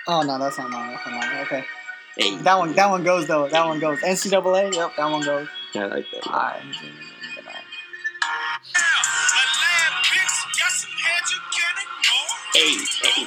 [0.08, 0.90] Oh no, that's not mine.
[0.90, 1.46] That's not mine.
[1.46, 1.64] Okay.
[2.16, 3.48] Hey, That one, that one goes though.
[3.48, 4.00] That one goes.
[4.00, 4.74] NCAA.
[4.74, 5.48] Yep, that one goes.
[5.74, 6.26] Yeah, I like that.
[6.26, 6.62] All right.
[12.54, 13.26] Hey, hey,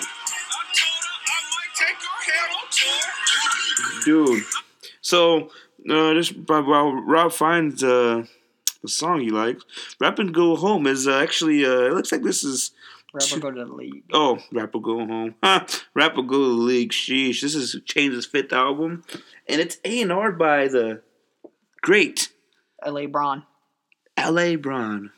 [4.04, 4.44] dude.
[5.02, 5.50] So,
[5.90, 8.26] uh, this while Rob finds uh,
[8.82, 9.64] the song he likes,
[10.00, 11.66] "Rap and Go Home" is uh, actually.
[11.66, 12.72] Uh, it looks like this is.
[13.14, 14.04] Rapper go to the league.
[14.14, 15.36] Oh, Rap or Go Home.
[15.94, 16.92] Rap or Go to the League.
[16.92, 17.42] Sheesh.
[17.42, 19.04] This is Chainz's fifth album,
[19.48, 21.02] and it's A and R by the
[21.82, 22.30] great
[22.86, 23.44] LA Bron.
[24.18, 24.56] L.A.
[24.56, 25.12] Bron,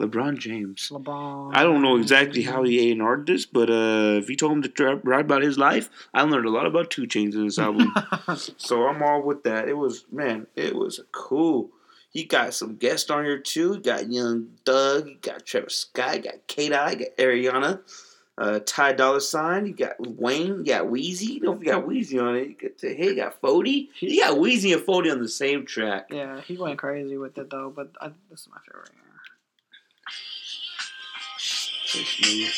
[0.00, 0.88] LeBron James.
[0.92, 1.56] LeBron.
[1.56, 4.52] I don't know exactly how he A and R'd this, but uh, if you told
[4.52, 7.46] him to tra- write about his life, I learned a lot about 2 Chainz in
[7.46, 7.92] this album.
[8.56, 9.68] so I'm all with that.
[9.68, 11.70] It was man, it was cool.
[12.10, 13.74] He got some guests on here too.
[13.74, 17.80] He got Young Thug, he got Travis Scott, he got Kate I, got Ariana,
[18.38, 21.34] uh, Ty Dolla Sign, you got Wayne, you got Wheezy.
[21.34, 23.88] You know if you got Wheezy on it, you got the, hey, you got Fody.
[24.00, 26.08] You got Wheezy and Fody on the same track.
[26.10, 28.90] Yeah, he went crazy with it though, but I, this is my favorite.
[32.20, 32.48] Yeah.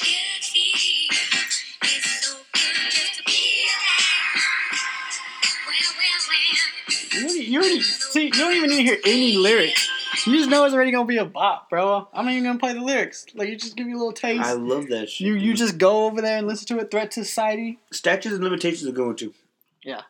[7.13, 8.25] You, already- you already see.
[8.27, 9.89] You don't even need to hear any lyrics.
[10.27, 12.09] You just know it's already gonna be a bop, bro.
[12.13, 13.27] I'm not even gonna play the lyrics.
[13.35, 14.43] Like you just give you a little taste.
[14.45, 15.27] I love that shit.
[15.27, 16.91] you you just go over there and listen to it.
[16.91, 19.33] Threat to society, statutes and limitations are going to.
[19.85, 20.03] Yeah.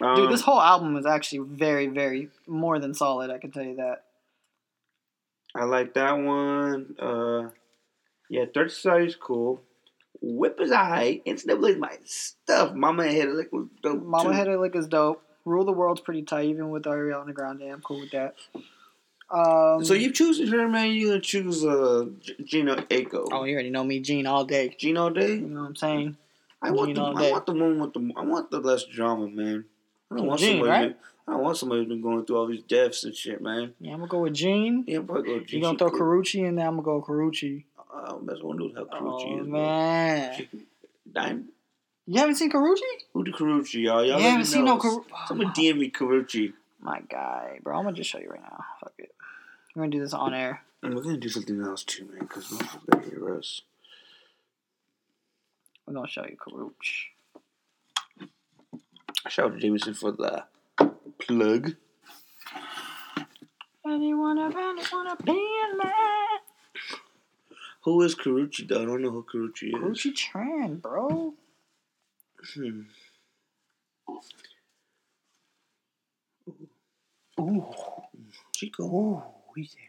[0.00, 0.32] Um, dude.
[0.32, 3.30] This whole album is actually very very more than solid.
[3.30, 4.02] I can tell you that.
[5.54, 6.96] I like that one.
[6.98, 7.50] Uh,
[8.28, 9.60] yeah, Third is cool.
[10.20, 11.24] Whip is alright.
[11.24, 12.74] NCAA's my stuff.
[12.74, 14.02] Mama Head Lick was dope.
[14.02, 14.34] Mama.
[14.34, 15.22] Head of Lick is dope.
[15.44, 17.62] Rule the World's pretty tight, even with Ariana Grande.
[17.62, 18.34] I'm cool with that.
[19.30, 20.92] Um, So you choose her, man?
[20.92, 23.28] You gonna choose uh G- Jhené Aiko?
[23.32, 24.74] Oh, you already know me, Gene, all day.
[24.78, 25.34] Gene all Day.
[25.34, 26.16] You know what I'm saying?
[26.62, 29.28] I want the, Gino I want the one with the I want the less drama,
[29.28, 29.64] man.
[30.10, 30.70] I don't want Gene, somebody.
[30.70, 30.88] right?
[30.88, 33.74] Been, I don't want somebody who's been going through all these deaths and shit, man.
[33.80, 34.84] Yeah, I'm gonna go with Gene.
[34.86, 35.40] Yeah, probably go.
[35.40, 35.60] Gene.
[35.60, 36.66] You gonna throw Karrueche in there?
[36.66, 37.64] I'm gonna go Karrueche.
[37.92, 39.52] Uh, that's one dude how Karrueche Oh is, man.
[39.52, 40.48] man,
[41.12, 41.48] Dime.
[42.06, 42.80] You haven't seen Karrueche?
[43.14, 44.04] Who the Karrueche, y'all?
[44.04, 45.04] Y'all You haven't seen no Karrueche?
[45.12, 46.52] Oh someone DM me Karrueche.
[46.80, 47.78] My guy, bro.
[47.78, 48.64] I'm gonna just show you right now.
[48.80, 49.14] Fuck it.
[49.74, 50.62] We're gonna do this on air.
[50.82, 52.52] And we're gonna do something else too, man, because
[52.90, 53.62] gotta hear us.
[55.86, 58.28] We're gonna show you Karrueche.
[59.28, 60.44] Shout out to Jameson for the
[61.18, 61.74] plug.
[63.86, 66.40] Anyone ever wanna be a man?
[67.82, 68.82] Who is Karrueche though?
[68.82, 69.74] I don't know who Karrueche is.
[69.74, 71.34] Karrueche Tran, bro.
[72.54, 72.80] Hmm.
[77.40, 77.66] Ooh.
[78.54, 78.84] Chico.
[78.84, 79.22] Ooh.
[79.56, 79.80] He said.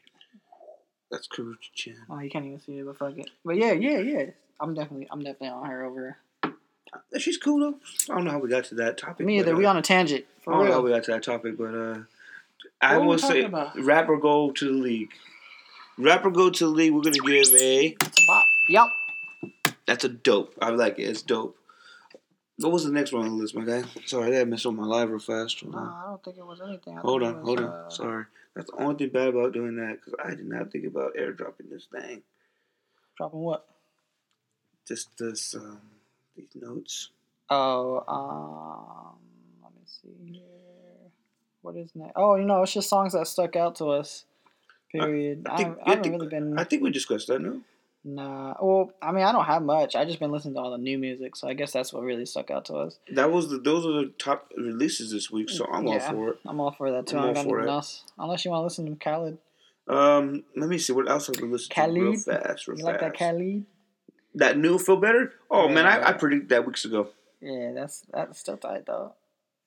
[1.12, 1.96] That's Karrueche Tran.
[2.10, 3.30] Oh, you can't even see it, but fuck it.
[3.44, 4.26] But yeah, yeah, yeah.
[4.60, 6.18] I'm definitely, I'm definitely on her over.
[7.18, 7.78] She's cool though.
[8.12, 9.26] I don't know how we got to that topic.
[9.26, 9.56] Me but, either.
[9.56, 11.76] uh, We on a tangent I don't know how we got to that topic, but
[11.76, 11.98] uh,
[12.82, 13.78] I will say about?
[13.80, 15.12] rapper go to the league.
[15.98, 16.94] Rapper go to the league.
[16.94, 17.86] We're gonna give a.
[17.88, 18.46] It's a bop.
[18.70, 18.90] Yup.
[19.88, 20.54] That's a dope.
[20.62, 21.04] I like it.
[21.04, 21.58] It's dope.
[22.58, 23.84] What was the next one on the list, my guy?
[24.06, 25.60] Sorry, I gotta mess up my live real fast.
[25.60, 25.88] Hold No, on.
[25.88, 26.98] I don't think it was anything.
[26.98, 27.66] I Hold on, it hold on.
[27.66, 28.26] uh, Sorry.
[28.56, 31.70] That's the only thing bad about doing that because I did not think about airdropping
[31.70, 32.22] this thing.
[33.18, 33.66] Dropping what?
[34.88, 35.82] Just this, um,
[36.38, 37.10] these notes.
[37.50, 39.18] Oh, um,
[39.62, 40.42] let me see here.
[41.62, 42.14] What is next?
[42.16, 44.24] Oh, you know, it's just songs that stuck out to us.
[44.92, 45.46] Period.
[45.50, 46.58] I I, think- I, haven't think- really been.
[46.58, 47.60] I think we discussed that, no?
[48.08, 48.54] Nah.
[48.62, 49.96] Well, I mean, I don't have much.
[49.96, 52.28] I just been listening to all the new music, so I guess that's what really
[52.28, 53.00] stuck out to us.
[53.12, 56.40] That was the those are the top releases this week, so I'm all for it.
[56.46, 57.18] I'm all for that too.
[57.18, 57.70] I'm I all got nothing it.
[57.70, 58.04] else.
[58.20, 59.40] Unless you want to listen to Khalid.
[59.88, 62.20] Um, let me see what else have we listened to real Khalid?
[62.44, 63.02] fast, real You fast.
[63.02, 63.66] like that Khalid?
[64.36, 65.34] That new feel better?
[65.50, 67.10] Oh man, I, I predicted that weeks ago.
[67.42, 69.14] Yeah, that's that's still tight though.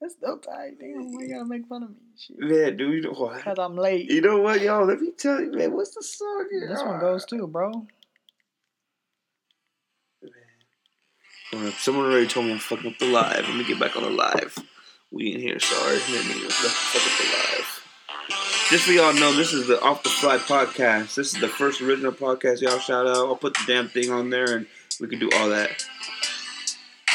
[0.01, 0.79] That's still tight.
[0.79, 1.97] Damn, why you gotta make fun of me?
[2.17, 2.37] Shit.
[2.41, 3.03] Yeah, dude.
[3.05, 3.43] You know, what?
[3.43, 4.09] Cause I'm late.
[4.11, 4.87] you know what, y'all?
[4.87, 5.73] Let me tell you, man.
[5.73, 6.47] What's the song?
[6.53, 6.69] Here?
[6.69, 7.87] This one goes too, bro.
[11.79, 13.49] Someone already told me I'm fucking up the live.
[13.49, 14.59] Let me get back on the live.
[15.11, 15.95] We in here, sorry.
[15.95, 17.79] Let me fuck up the live.
[18.69, 21.15] Just so y'all know, this is the Off the Fly podcast.
[21.15, 22.61] This is the first original podcast.
[22.61, 23.17] Y'all shout out.
[23.17, 24.67] I'll put the damn thing on there, and
[25.01, 25.83] we can do all that.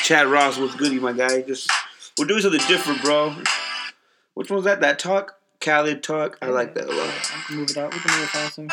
[0.04, 1.44] Chad Ross, what's goody, my guy?
[1.44, 1.70] Just
[2.18, 3.36] we're doing something different, bro.
[4.34, 4.82] Which one's that?
[4.82, 6.40] That talk, Khalid talk.
[6.42, 7.08] I like that a lot.
[7.08, 7.94] I can move it up.
[7.94, 8.68] We can move it faster.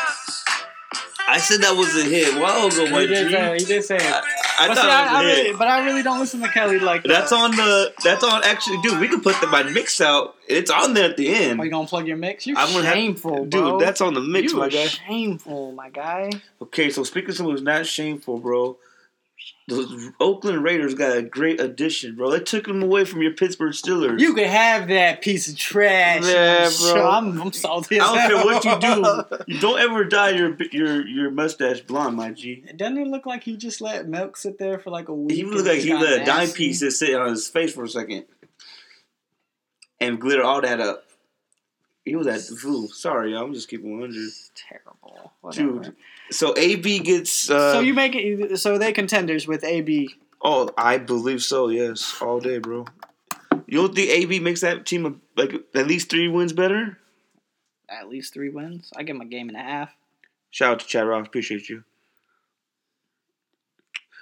[1.27, 3.57] I said that was a hit while ago, my He did say.
[3.59, 4.23] He did say it.
[4.59, 5.43] I, but, see, I, I was a hit.
[5.45, 7.09] really, but I really don't listen to Kelly like that.
[7.09, 7.93] That's uh, on the.
[8.03, 8.43] That's on.
[8.43, 10.35] Actually, dude, we could put the, my mix out.
[10.47, 11.59] It's on there at the end.
[11.59, 12.45] Are you gonna plug your mix?
[12.45, 13.79] You're I'm gonna have- shameful, dude, bro.
[13.79, 14.87] that's on the mix, you my guy.
[14.87, 16.31] shameful, my guy.
[16.61, 18.77] Okay, so speaking of someone who's not shameful, bro.
[19.67, 22.31] The Oakland Raiders got a great addition, bro.
[22.31, 24.19] They took him away from your Pittsburgh Steelers.
[24.19, 26.25] You could have that piece of trash.
[26.25, 27.09] Yeah, bro.
[27.09, 27.99] I'm, I'm salty.
[27.99, 29.45] I don't care what you do.
[29.53, 32.65] You don't ever dye your your your mustache blonde, my G.
[32.75, 35.37] Doesn't it look like he just let milk sit there for like a week?
[35.37, 37.89] He looked like he let a dime piece just sit on his face for a
[37.89, 38.25] second
[40.01, 41.05] and glitter all that up.
[42.03, 42.87] He was that fool.
[42.89, 44.17] Sorry, I'm just keeping 100.
[44.17, 45.31] It's terrible.
[45.41, 45.83] Whatever.
[45.83, 45.95] Dude,
[46.31, 47.49] so AB gets.
[47.49, 48.57] Uh, so you make it.
[48.57, 50.15] So they contenders with AB.
[50.43, 51.69] Oh, I believe so.
[51.69, 52.85] Yes, all day, bro.
[53.67, 56.97] You don't think AB makes that team a, like at least three wins better?
[57.87, 58.91] At least three wins.
[58.95, 59.91] I give him a game and a half.
[60.49, 61.27] Shout out to Chad Ross.
[61.27, 61.83] Appreciate you.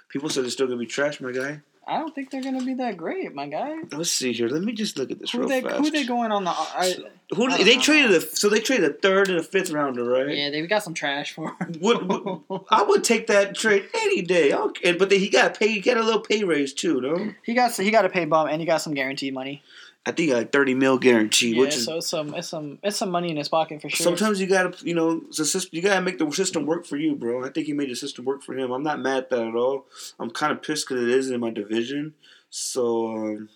[0.08, 1.60] People said they're still gonna be trash, my guy.
[1.86, 3.74] I don't think they're gonna be that great, my guy.
[3.90, 4.48] Let's see here.
[4.48, 5.76] Let me just look at this Who real they fast.
[5.78, 6.50] who they going on the?
[6.50, 6.94] I,
[7.34, 10.36] Who I they, traded a so they traded a third and a fifth rounder, right?
[10.36, 11.48] yeah, they got some trash for.
[11.58, 11.74] him.
[11.80, 14.52] Would, would- I would take that trade any day.
[14.52, 15.68] Okay, but then he got pay.
[15.68, 17.32] He got a little pay raise too, no?
[17.44, 19.62] he got he got a pay bump and he got some guaranteed money.
[20.10, 22.96] I think like thirty mil guarantee, Yeah, which is so it's some it's some it's
[22.96, 24.04] some money in his pocket for sure.
[24.04, 27.14] Sometimes you gotta, you know, the system, you gotta make the system work for you,
[27.14, 27.44] bro.
[27.44, 28.72] I think he made the system work for him.
[28.72, 29.86] I'm not mad at that at all.
[30.18, 32.14] I'm kind of pissed because it isn't in my division,
[32.50, 33.48] so um,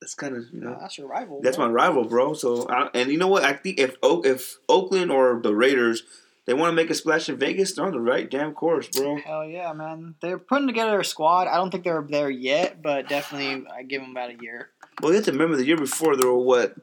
[0.00, 1.40] that's kind of, you know, that's your rival.
[1.42, 1.66] that's bro.
[1.66, 2.34] my rival, bro.
[2.34, 3.42] So, I, and you know what?
[3.42, 6.04] I think if Oak, if Oakland or the Raiders,
[6.46, 9.16] they want to make a splash in Vegas, they're on the right damn course, bro.
[9.16, 10.14] Hell yeah, man!
[10.22, 11.48] They're putting together a squad.
[11.48, 14.70] I don't think they're there yet, but definitely I give them about a year.
[15.00, 16.74] Well, you have to remember the year before they were what.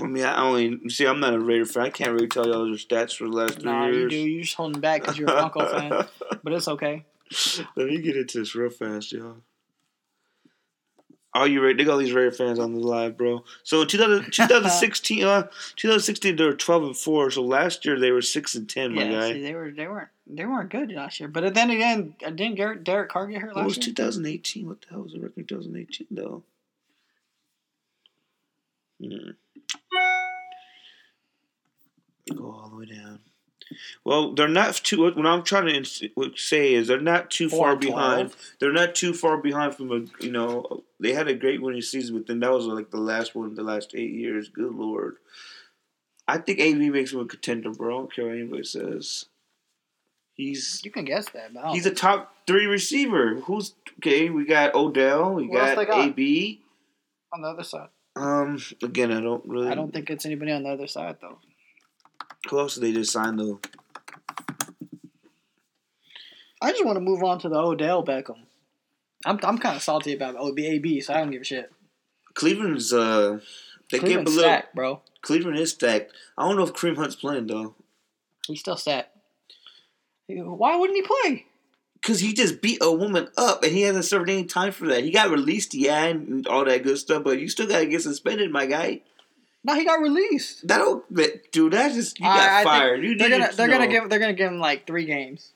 [0.00, 1.06] I mean, I only see.
[1.06, 1.84] I'm not a Raider fan.
[1.84, 4.12] I can't really tell y'all their stats for the last three Nah, you years.
[4.12, 4.16] do.
[4.18, 5.90] You're just holding back because you're a Bronco fan,
[6.42, 7.04] but it's okay.
[7.76, 9.36] Let me get into this real fast, y'all.
[11.32, 11.74] Are you ready?
[11.78, 13.44] They got all these Raider fans on the live, bro.
[13.62, 15.42] So in 2000, 2016, uh,
[15.76, 17.30] 2016 they were 12 and four.
[17.30, 19.32] So last year they were six and ten, my Yeah, guy.
[19.34, 21.28] see, they were they weren't they weren't good last year.
[21.28, 23.94] But then again, didn't Garrett, Derek Carr get hurt was last year?
[23.94, 24.66] 2018?
[24.66, 26.42] What the hell was the record in 2018 though?
[29.00, 29.30] Hmm.
[32.36, 33.20] Go all the way down.
[34.04, 35.02] Well, they're not too.
[35.02, 36.02] What I'm trying to ins-
[36.36, 38.32] say is they're not too Four far behind.
[38.58, 40.24] They're not too far behind from a.
[40.24, 43.34] You know, they had a great winning season, but then that was like the last
[43.34, 44.48] one in the last eight years.
[44.48, 45.16] Good lord.
[46.26, 47.94] I think AB makes him a contender, bro.
[47.94, 49.26] I don't care what anybody says.
[50.34, 51.50] He's You can guess that.
[51.72, 53.36] He's a top three receiver.
[53.40, 54.30] Who's okay?
[54.30, 55.34] We got Odell.
[55.34, 55.98] We got, got?
[55.98, 56.62] AB.
[57.32, 57.88] on the other side.
[58.20, 59.68] Um, again, I don't really.
[59.68, 61.38] I don't think it's anybody on the other side though.
[62.48, 63.60] Who else did they just sign though?
[66.60, 68.40] I just want to move on to the Odell Beckham.
[69.24, 71.72] I'm I'm kind of salty about OBAB, so I don't give a shit.
[72.34, 73.40] Cleveland's uh,
[73.90, 75.00] they gave a Cleveland's stacked, bro.
[75.22, 76.12] Cleveland is stacked.
[76.36, 77.74] I don't know if Kareem Hunt's playing though,
[78.46, 79.16] He's still stacked.
[80.28, 81.46] Why wouldn't he play?
[82.10, 85.04] Cause he just beat a woman up and he hasn't served any time for that.
[85.04, 88.50] He got released, yeah, and all that good stuff, but you still gotta get suspended,
[88.50, 89.02] my guy.
[89.62, 90.66] No, he got released.
[90.66, 91.72] That don't, that- dude.
[91.74, 93.04] That's just you got I- I fired.
[93.04, 95.52] You They're gonna they're gonna give they're gonna give him like three games.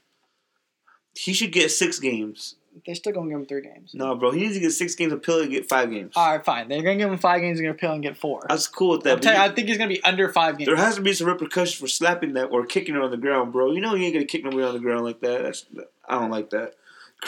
[1.17, 2.57] He should get six games.
[2.85, 3.93] They're still gonna give him three games.
[3.95, 4.33] No, bro.
[4.33, 6.13] He needs to get six games appeal and get five games.
[6.17, 6.69] All right, fine.
[6.69, 7.59] They're gonna give him five games.
[7.59, 8.45] They're gonna appeal and get four.
[8.49, 9.11] That's cool with that.
[9.11, 10.67] I'll but tell you, you- I think he's gonna be under five games.
[10.67, 13.53] There has to be some repercussions for slapping that or kicking her on the ground,
[13.53, 13.71] bro.
[13.73, 15.43] You know you ain't gonna kick nobody on the ground like that.
[15.45, 15.65] That's
[16.09, 16.75] I don't like that.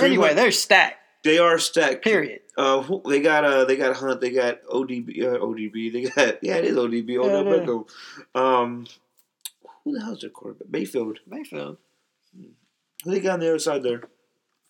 [0.01, 0.99] Anyway, they're stacked.
[1.25, 2.03] they are stacked.
[2.05, 2.41] Period.
[2.57, 4.21] Uh, they got uh, they got Hunt.
[4.21, 5.23] They got ODB.
[5.23, 5.93] Uh, ODB.
[5.93, 7.17] They got yeah, it is ODB.
[7.19, 7.53] Odell Yeah.
[7.65, 7.87] Beckham.
[8.35, 8.87] Um,
[9.85, 10.69] who the hell's their quarterback?
[10.71, 11.19] Mayfield.
[11.27, 11.79] Mayfield.
[13.05, 14.03] Who they got on the other side there?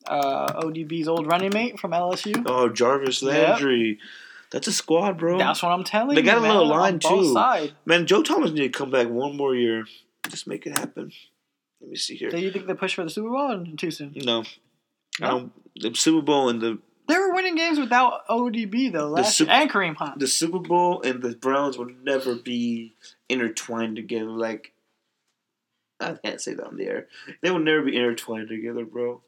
[0.06, 2.44] Uh, ODB's old running mate from LSU.
[2.46, 3.48] Oh, Jarvis Yep.
[3.48, 3.98] Landry.
[4.52, 5.38] That's a squad, bro.
[5.38, 6.22] That's what I'm telling They you.
[6.22, 7.32] They got a man, little on line, too.
[7.32, 7.72] Side.
[7.84, 9.86] Man, Joe Thomas need to come back one more year.
[10.28, 11.10] Just make it happen.
[11.80, 12.30] Let me see here.
[12.30, 14.12] Do you think they push for the Super Bowl or too soon?
[14.16, 14.40] No.
[15.20, 15.28] I No?
[15.38, 19.48] don't, the Super Bowl and the They were winning games without ODB though last Sup-
[19.48, 20.18] and Kareem Hunt.
[20.18, 22.94] the Super Bowl and the Browns will never be
[23.28, 24.30] intertwined together.
[24.30, 24.72] Like
[26.00, 27.08] I can't say that on the air.
[27.42, 29.22] They will never be intertwined together, bro.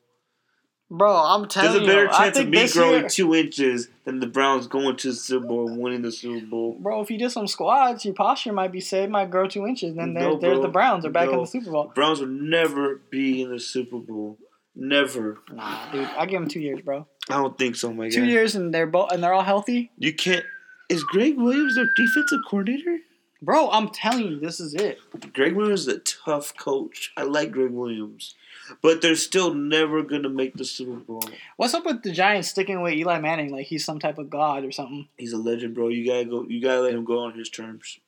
[0.91, 1.87] Bro, I'm telling you.
[1.87, 4.97] There's a better you, chance of me growing year, two inches than the Browns going
[4.97, 6.79] to the Super Bowl and winning the Super Bowl.
[6.81, 9.95] bro, if you did some squats, your posture might be saved, might grow two inches.
[9.95, 11.89] Then No, there's, there's the Browns are back in the Super Bowl.
[11.89, 14.39] The Browns will never be in the Super Bowl.
[14.75, 15.39] Never.
[15.53, 17.07] Nah, dude, I give them two years, bro.
[17.29, 18.27] I don't think so, my Two guy.
[18.29, 20.45] years and they're both and they're all healthy, You can't.
[20.89, 22.99] Is Gregg Williams their defensive coordinator?
[23.43, 23.71] bro.
[23.71, 24.99] I'm telling you, this is it.
[25.35, 27.13] Gregg Williams is a tough coach.
[27.17, 28.35] I like Gregg Williams,
[28.83, 31.23] but they're still never gonna make the Super Bowl.
[31.57, 34.65] What's up with the Giants sticking with Eli Manning like he's some type of god
[34.65, 35.09] or something?
[35.17, 35.89] He's a legend, bro.
[35.89, 36.45] You gotta go.
[36.49, 37.99] You gotta let him go on his terms.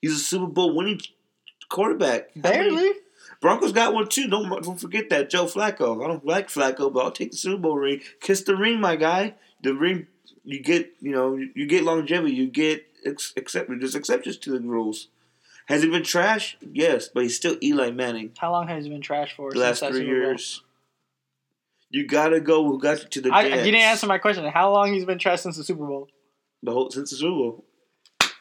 [0.00, 1.00] He's a Super Bowl winning
[1.68, 2.30] quarterback.
[2.36, 2.92] Barely.
[3.40, 4.28] Broncos got one too.
[4.28, 6.04] Don't don't forget that Joe Flacco.
[6.04, 8.00] I don't like Flacco, but I'll take the Super Bowl ring.
[8.20, 9.34] Kiss the ring, my guy.
[9.62, 10.06] The ring
[10.44, 10.92] you get.
[11.00, 12.34] You know you get longevity.
[12.34, 13.70] You get ex- accept.
[13.70, 15.08] There's exceptions to the rules.
[15.70, 16.56] Has he been trash?
[16.72, 18.32] Yes, but he's still Eli Manning.
[18.36, 19.50] How long has he been trash for?
[19.52, 20.62] The last three years.
[21.90, 22.64] You gotta go.
[22.64, 23.66] Who got you to the I, dance?
[23.66, 24.44] you didn't answer my question.
[24.46, 26.08] How long he's been trash since the Super Bowl?
[26.62, 27.64] the whole since the Super Bowl.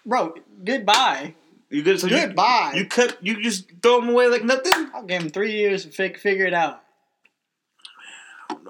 [0.06, 0.34] Bro,
[0.65, 1.36] goodbye.
[1.70, 2.00] You good?
[2.00, 2.74] So you- Goodbye.
[2.76, 3.18] You, cut.
[3.22, 4.89] You just throw him away like nothing.
[4.94, 6.84] I'll give him three years to fig- figure it out.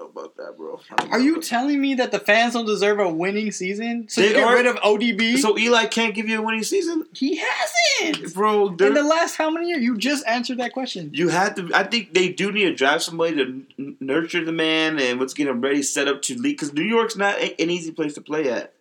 [0.00, 0.80] Know about that, bro.
[1.10, 4.08] Are you telling me that the fans don't deserve a winning season?
[4.08, 5.36] So They you get are- rid of ODB?
[5.36, 8.32] So Eli can't give you a winning season, he hasn't.
[8.32, 8.68] bro.
[8.68, 9.82] In the last how many years?
[9.82, 11.10] You just answered that question.
[11.12, 11.70] You have to.
[11.74, 13.42] I think they do need to draft somebody to
[13.78, 16.52] n- nurture the man and let's him ready, set up to lead.
[16.52, 18.72] Because New York's not a- an easy place to play at,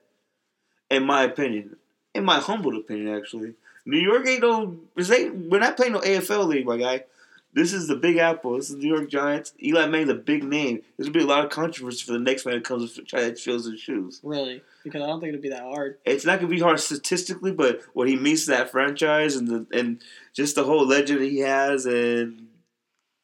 [0.90, 1.76] in my opinion.
[2.16, 3.56] In my humble opinion, actually,
[3.86, 4.78] New York ain't no.
[4.98, 5.36] Ain't.
[5.50, 7.04] We're not playing no AFL league, my guy.
[7.52, 8.56] This is the Big Apple.
[8.58, 9.54] This is the New York Giants.
[9.62, 10.82] Eli Manning's a big name.
[10.96, 13.22] There's gonna be a lot of controversy for the next man that comes to try
[13.22, 14.20] to fill his shoes.
[14.24, 14.62] Really?
[14.84, 15.98] Because I don't think it'll be that hard.
[16.06, 19.66] It's not gonna be hard statistically, but what he means to that franchise and the
[19.78, 20.02] and
[20.34, 22.48] just the whole legend he has, and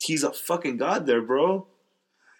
[0.01, 1.67] he's a fucking god there, bro.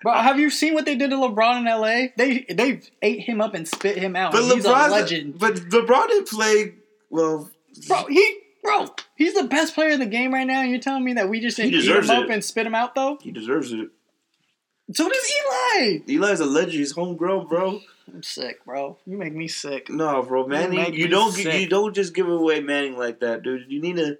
[0.01, 2.11] Bro, have you seen what they did to LeBron in LA?
[2.17, 4.31] They they ate him up and spit him out.
[4.31, 5.39] But LeBron, legend.
[5.39, 6.73] but LeBron didn't play
[7.09, 7.49] well.
[7.87, 10.61] Bro, he bro, he's the best player in the game right now.
[10.61, 12.31] And you're telling me that we just He didn't eat him up it.
[12.31, 13.17] and spit him out though?
[13.21, 13.89] He deserves it.
[14.93, 15.31] So does
[15.79, 15.99] Eli.
[16.07, 16.73] Eli's a legend.
[16.73, 17.79] He's homegrown, bro.
[18.13, 18.97] I'm sick, bro.
[19.05, 19.89] You make me sick.
[19.89, 20.77] No, bro, Manning.
[20.77, 21.59] make You don't sick.
[21.59, 23.65] you don't just give away Manning like that, dude.
[23.71, 24.17] You need to.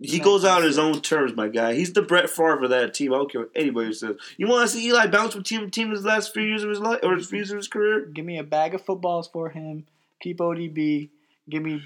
[0.00, 1.74] He goes out on his own terms, my guy.
[1.74, 3.12] He's the Brett Favre of that team.
[3.14, 4.16] I don't care what anybody says.
[4.36, 6.70] You want to see Eli bounce from team to team his last few years of
[6.70, 8.04] his life or his few years of his career?
[8.06, 9.86] Give me a bag of footballs for him.
[10.20, 11.10] Keep ODB.
[11.48, 11.80] Give me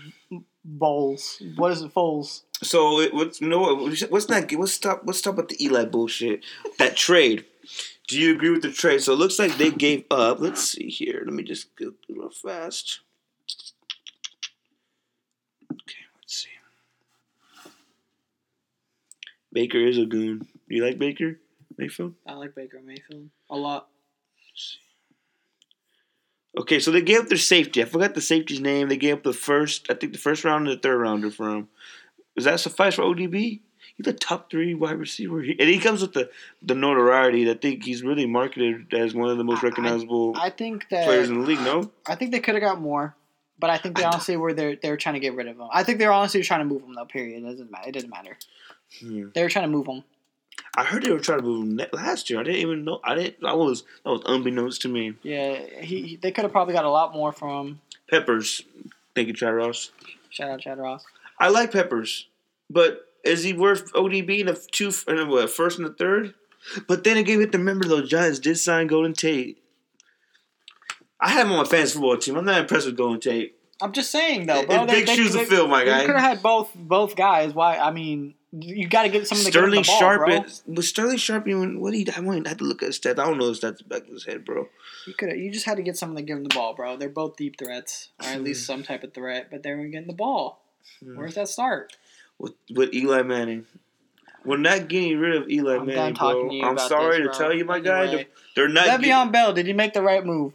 [0.65, 1.43] bowls.
[1.57, 2.43] What is it, Foles?
[2.63, 4.11] So it, what's you know what?
[4.11, 4.53] What's not?
[4.53, 5.03] Let's stop.
[5.05, 6.45] Let's stop with the Eli bullshit.
[6.79, 7.45] That trade.
[8.09, 9.03] Do you agree with the trade?
[9.03, 10.41] So it looks like they gave up.
[10.41, 11.23] Let's see here.
[11.25, 13.01] Let me just go real fast.
[15.71, 16.49] Okay, let's see.
[19.53, 20.49] Baker is a goon.
[20.69, 21.39] Do you like Baker
[21.77, 22.15] Mayfield?
[22.27, 23.89] I like Baker Mayfield a lot.
[26.59, 27.81] Okay, so they gave up their safety.
[27.83, 28.89] I forgot the safety's name.
[28.89, 31.49] They gave up the first, I think the first round and the third rounder for
[31.51, 31.69] him.
[32.35, 33.61] Does that suffice for ODB?
[33.97, 36.31] He's a top three wide receiver, and he comes with the,
[36.63, 37.45] the notoriety.
[37.45, 40.51] that I think he's really marketed as one of the most I- I- recognizable I
[40.51, 41.61] think that players in the league.
[41.61, 43.17] No, I think they could have got more,
[43.59, 45.67] but I think they I honestly were they're they're trying to get rid of him.
[45.73, 47.07] I think they're honestly trying to move him though.
[47.07, 47.43] Period.
[47.43, 47.89] It doesn't matter.
[47.89, 48.37] It doesn't matter.
[49.01, 49.29] Hmm.
[49.35, 50.05] They were trying to move him.
[50.79, 52.39] I heard they were trying to move him last year.
[52.39, 53.01] I didn't even know.
[53.03, 53.45] I didn't.
[53.45, 55.15] I was that was unbeknownst to me.
[55.25, 57.81] Yeah, he, he they could have probably got a lot more from.
[58.09, 58.63] Peppers,
[59.17, 59.91] thank you, Chad Ross.
[60.31, 61.05] Shout out Chad Ross.
[61.41, 62.29] I like Peppers,
[62.71, 66.35] but is he worth ODB in the two in the what, first and the third?
[66.87, 69.61] But then again, we have to remember though, Giants did sign Golden Tate.
[71.21, 72.37] I have him on my fantasy football team.
[72.37, 73.57] I'm not impressed with Golden Tate.
[73.83, 74.85] I'm just saying though, bro.
[74.85, 76.03] It's big shoes to fill, my guy.
[76.03, 77.53] You could have had both both guys.
[77.53, 77.79] Why?
[77.79, 80.43] I mean, you got to get to get him Sterling the ball, Sharp, bro.
[80.43, 82.07] is- was Sterling Sharp even what he?
[82.17, 83.19] I went I had to look at his stats.
[83.19, 84.69] I don't know his stats back of his head, bro.
[85.07, 86.97] You could you just had to get someone to give him the ball, bro.
[86.97, 88.45] They're both deep threats, or at Hmm.
[88.45, 90.63] least some type of threat, but they weren't getting the ball.
[91.05, 91.17] Hmm.
[91.17, 91.97] Where's that start?
[92.39, 93.67] With, with Eli Manning.
[94.45, 96.61] We're not getting rid of Eli I'm Manning, bro.
[96.63, 98.07] I'm sorry this, to tell you, my guy.
[98.07, 98.29] Anyway.
[98.55, 98.87] They're not.
[98.87, 100.53] Le'Veon Get, Bell, did he make the right move?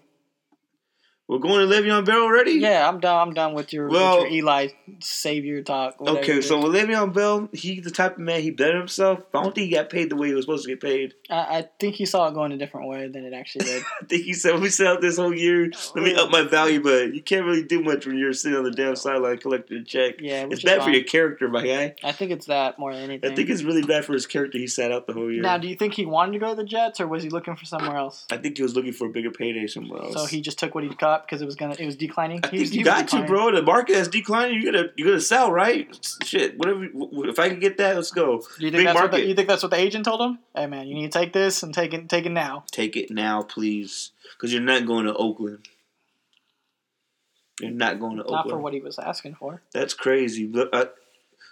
[1.34, 2.52] We're going to Le'Veon Bell already.
[2.52, 3.30] Yeah, I'm done.
[3.30, 4.68] I'm done with your, Well- with your Eli
[5.00, 6.00] savior talk.
[6.00, 9.20] whatever Okay, so with Le'Veon Bell, he's the type of man he bettered himself.
[9.34, 11.16] I don't think he got paid the way he was supposed to get paid.
[11.32, 13.84] I, I think he saw it going a different way than it actually did.
[14.02, 15.72] I think he said, "Let me sell out this whole year.
[15.96, 18.64] Let me up my value." But you can't really do much when you're sitting on
[18.64, 20.16] the damn sideline collecting a check.
[20.20, 21.96] Yeah, it's bad for your character, my guy.
[22.04, 23.32] I think it's that more than anything.
[23.32, 24.60] I think it's really bad for his character.
[24.60, 25.42] He sat out the whole year.
[25.42, 27.56] now, do you think he wanted to go to the Jets, or was he looking
[27.56, 28.26] for somewhere else?
[28.32, 30.14] I think he was looking for a bigger payday somewhere else.
[30.14, 30.90] So he just took what he
[31.26, 32.40] because it was gonna it was declining.
[32.44, 33.52] I He think was- you got to, bro.
[33.52, 34.62] The market is declining.
[34.62, 35.88] You gotta, you gotta sell, right?
[36.24, 36.86] Shit, whatever.
[37.30, 38.44] If I can get that, let's go.
[38.60, 40.40] You think Big that's what the, you think that's what the agent told him?
[40.56, 42.64] Hey man, you need to take this and take it take it now.
[42.72, 45.68] Take it now, please, because you're not going to Oakland.
[47.62, 48.50] You're not going to Not Oakland.
[48.50, 49.62] for what he was asking for.
[49.74, 50.48] That's crazy.
[50.48, 50.86] Look, uh,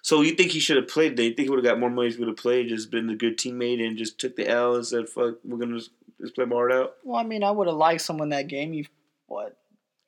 [0.01, 1.15] so you think he should have played?
[1.15, 1.25] There?
[1.25, 2.69] You think he would have got more money if he would have played?
[2.69, 5.77] Just been a good teammate and just took the L and said, "Fuck, we're gonna
[5.77, 8.47] just, just play my heart out." Well, I mean, I would have liked someone that
[8.47, 8.85] game you
[9.27, 9.55] what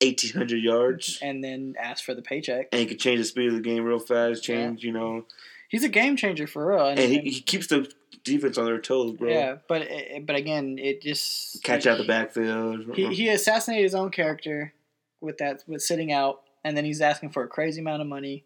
[0.04, 2.68] Eighteen hundred yards, and then ask for the paycheck.
[2.72, 4.44] and he could change the speed of the game real fast.
[4.44, 5.26] Change, you know,
[5.74, 6.86] He's a game changer for real.
[6.86, 7.92] And, and he, he keeps the
[8.24, 9.28] defense on their toes, bro.
[9.28, 12.96] yeah, but eh, eh, but again, it just Catch out the backfield.
[12.96, 13.38] He, he uh-huh.
[13.38, 14.72] assassinated his own character
[15.20, 18.46] with that with sitting out, and then he's asking for a crazy amount of money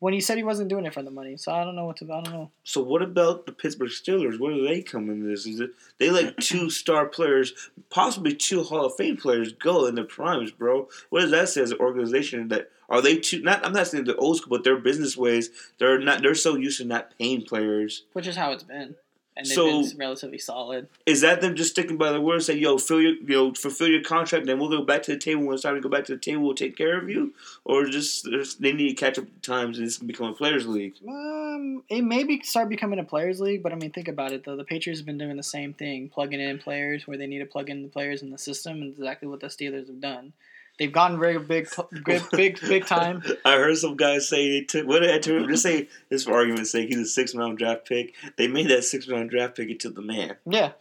[0.00, 1.36] when he said he wasn't doing it for the money.
[1.36, 2.04] So I don't know what to.
[2.06, 2.50] I don't know.
[2.64, 4.40] So what about the Pittsburgh Steelers?
[4.40, 5.46] Where do they come in this?
[5.46, 7.52] Is it they let two star players,
[7.90, 10.88] possibly two Hall of Fame players, go in their primes, bro?
[11.10, 12.48] What does that say as an organization?
[12.48, 13.42] That are they too?
[13.42, 15.50] Not I'm not saying they're old school, but their business ways.
[15.78, 16.22] They're not.
[16.22, 18.04] They're so used to not paying players.
[18.14, 18.96] Which is how it's been,
[19.36, 20.88] and they've So- been relatively solid.
[21.06, 22.42] Is that them just sticking by their word?
[22.42, 25.18] saying, yo, fill your, you know, fulfill your contract, then we'll go back to the
[25.18, 25.42] table.
[25.44, 27.32] When it's time to go back to the table, we'll take care of you,
[27.64, 30.34] or just there's- they need to catch up to times and it's gonna become a
[30.34, 30.94] players' league.
[31.06, 34.44] Um, it may be start becoming a players' league, but I mean, think about it
[34.44, 34.56] though.
[34.56, 37.46] The Patriots have been doing the same thing, plugging in players where they need to
[37.46, 40.32] plug in the players in the system, and exactly what the Steelers have done.
[40.80, 41.68] They've gotten very big,
[42.06, 43.22] big, big, big time.
[43.44, 46.32] I heard some guys say they took what did I tell Just say this for
[46.32, 48.14] argument's sake, he's a six round draft pick.
[48.38, 50.36] They made that six round draft pick into the man.
[50.46, 50.72] Yeah,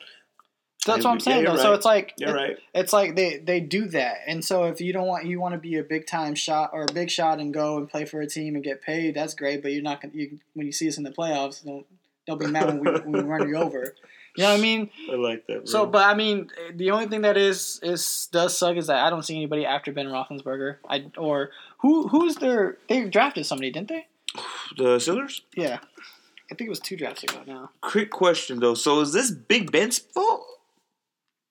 [0.86, 1.44] that's what I'm saying.
[1.44, 1.62] you're though.
[1.62, 2.58] So it's like You're right.
[2.74, 5.60] it's like they they do that, and so if you don't want you want to
[5.60, 8.28] be a big time shot or a big shot and go and play for a
[8.28, 9.62] team and get paid, that's great.
[9.62, 11.86] But you're not gonna you, when you see us in the playoffs, don't
[12.26, 13.96] don't be mad when we, when we run you over.
[14.36, 14.90] You know what I mean?
[15.12, 15.56] I like that.
[15.58, 15.66] Bro.
[15.66, 19.10] So, but I mean, the only thing that is is does suck is that I
[19.10, 20.78] don't see anybody after Ben Roethlisberger.
[20.88, 24.08] I or who who's their they drafted somebody, didn't they?
[24.78, 25.42] the Steelers.
[25.56, 25.80] Yeah,
[26.52, 27.72] I think it was two drafts ago now.
[27.82, 28.76] Quick question though.
[28.76, 30.46] So is this Big Ben's fault?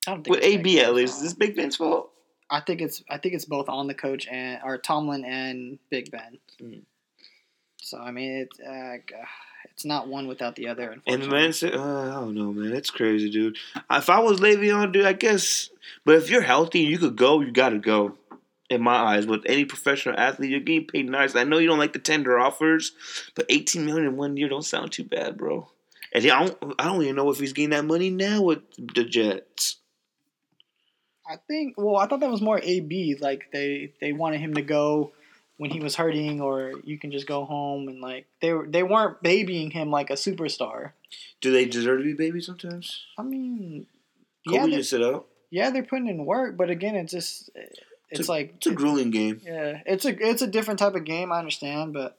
[0.06, 2.10] I don't think With AB at least, is this Big Ben's fault?
[2.50, 6.10] I think it's I think it's both on the coach and or Tomlin and Big
[6.10, 6.38] Ben.
[6.62, 6.82] Mm.
[7.80, 8.96] So I mean, it's uh,
[9.78, 10.96] it's not one without the other.
[11.06, 12.72] And the man said, uh, "I don't know, man.
[12.72, 13.56] It's crazy, dude.
[13.88, 15.70] If I was Le'Veon, dude, I guess.
[16.04, 18.16] But if you're healthy and you could go, you got to go.
[18.70, 21.36] In my eyes, with any professional athlete, you're getting paid nice.
[21.36, 22.90] I know you don't like the tender offers,
[23.36, 25.68] but 18 million in one year don't sound too bad, bro.
[26.12, 29.04] And I don't, I don't even know if he's getting that money now with the
[29.04, 29.76] Jets.
[31.24, 31.74] I think.
[31.78, 33.16] Well, I thought that was more AB.
[33.20, 35.12] Like they they wanted him to go
[35.58, 38.82] when he was hurting, or you can just go home and like they were- they
[38.82, 40.92] weren't babying him like a superstar.
[41.40, 43.04] Do they deserve to be babies sometimes?
[43.18, 43.86] I mean,
[44.48, 45.26] Kobe yeah, just sit out.
[45.50, 47.80] yeah, they're putting in work, but again, it's just it's
[48.20, 49.40] It's a- like It's a grueling game.
[49.44, 51.30] yeah, it's a it's a different type of game.
[51.32, 52.16] I understand, but.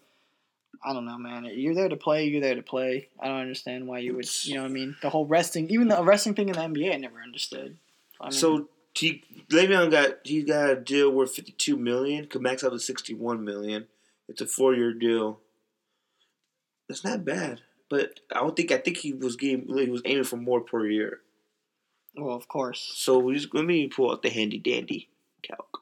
[0.81, 1.43] I don't know, man.
[1.51, 2.27] You're there to play.
[2.29, 3.09] You're there to play.
[3.19, 4.29] I don't understand why you would.
[4.45, 4.95] You know what I mean?
[5.01, 7.75] The whole resting, even the resting thing in the NBA, I never understood.
[8.21, 12.27] I mean, So he, Le'Veon got he got a deal worth 52 million.
[12.27, 13.87] Could max out to 61 million.
[14.27, 15.39] It's a four year deal.
[16.87, 20.23] That's not bad, but I don't think I think he was getting he was aiming
[20.25, 21.21] for more per year.
[22.15, 22.91] well, of course.
[22.95, 25.09] So we just let me pull out the handy dandy
[25.41, 25.81] calc.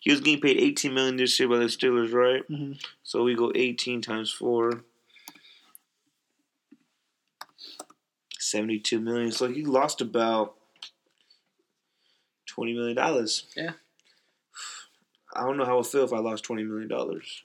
[0.00, 2.42] He was getting paid 18 million this year by the Steelers, right?
[2.48, 4.84] hmm So we go 18 times four.
[8.38, 9.32] 72 million.
[9.32, 10.56] So he lost about
[12.50, 13.46] 20 million dollars.
[13.56, 13.72] Yeah.
[15.34, 17.44] I don't know how I feel if I lost 20 million dollars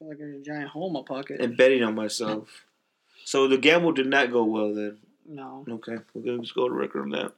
[0.00, 1.40] feel like there's a giant hole in my pocket.
[1.40, 2.64] and betting on myself.
[3.24, 4.98] So the gamble did not go well then.
[5.28, 5.64] no.
[5.68, 7.32] Okay, we're gonna just go to record on that.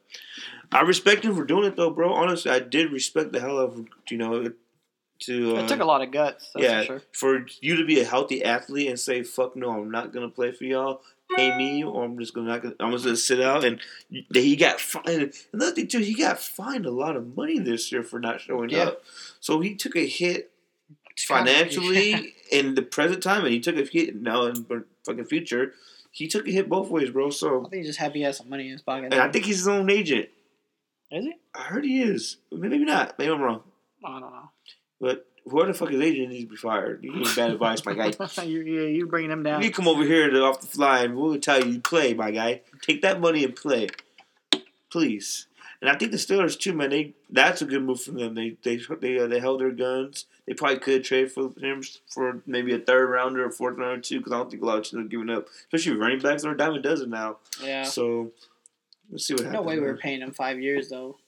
[0.71, 2.15] I respect him for doing it though, bro.
[2.15, 4.53] Honestly, I did respect the hell out of you know
[5.21, 5.57] to.
[5.57, 6.51] Uh, it took a lot of guts.
[6.55, 7.03] That's yeah, for sure.
[7.13, 10.53] for you to be a healthy athlete and say, "Fuck no, I'm not gonna play
[10.53, 11.03] for y'all.
[11.37, 13.81] Pay me, or I'm just gonna not I'm just gonna sit out." And
[14.33, 15.33] he got fined.
[15.53, 18.71] Another thing too, he got fined a lot of money this year for not showing
[18.71, 18.85] Yeah.
[18.85, 19.03] up.
[19.41, 20.51] So he took a hit
[21.19, 25.75] financially in the present time, and he took a hit now in the fucking future.
[26.11, 27.31] He took a hit both ways, bro.
[27.31, 29.13] So I think he's just happy he has some money in his pocket.
[29.13, 30.29] and I think he's his own agent.
[31.11, 31.35] is he?
[31.55, 32.37] I heard he is.
[32.51, 33.19] Maybe not.
[33.19, 33.63] Maybe I'm wrong.
[34.05, 34.51] I don't know.
[35.01, 37.03] But whoever the fuck his agent needs to be fired.
[37.03, 38.13] You give bad advice, my guy.
[38.45, 39.63] you you you bringing him down?
[39.63, 42.63] You come over here to off the fly and we'll tell you, play, my guy.
[42.81, 43.89] Take that money and play.
[44.91, 45.47] Please.
[45.81, 46.91] And I think the Steelers too, man.
[46.91, 48.35] They that's a good move for them.
[48.35, 50.27] They they they uh, they held their guns.
[50.47, 54.19] They probably could trade for him for maybe a third rounder or fourth rounder too,
[54.19, 56.45] because I don't think a lot of teams are giving up, especially running backs.
[56.45, 57.83] Or Diamond does it now, Yeah.
[57.83, 58.31] so
[59.11, 59.55] let's see what happens.
[59.55, 59.99] No way we were man.
[59.99, 61.19] paying him five years though.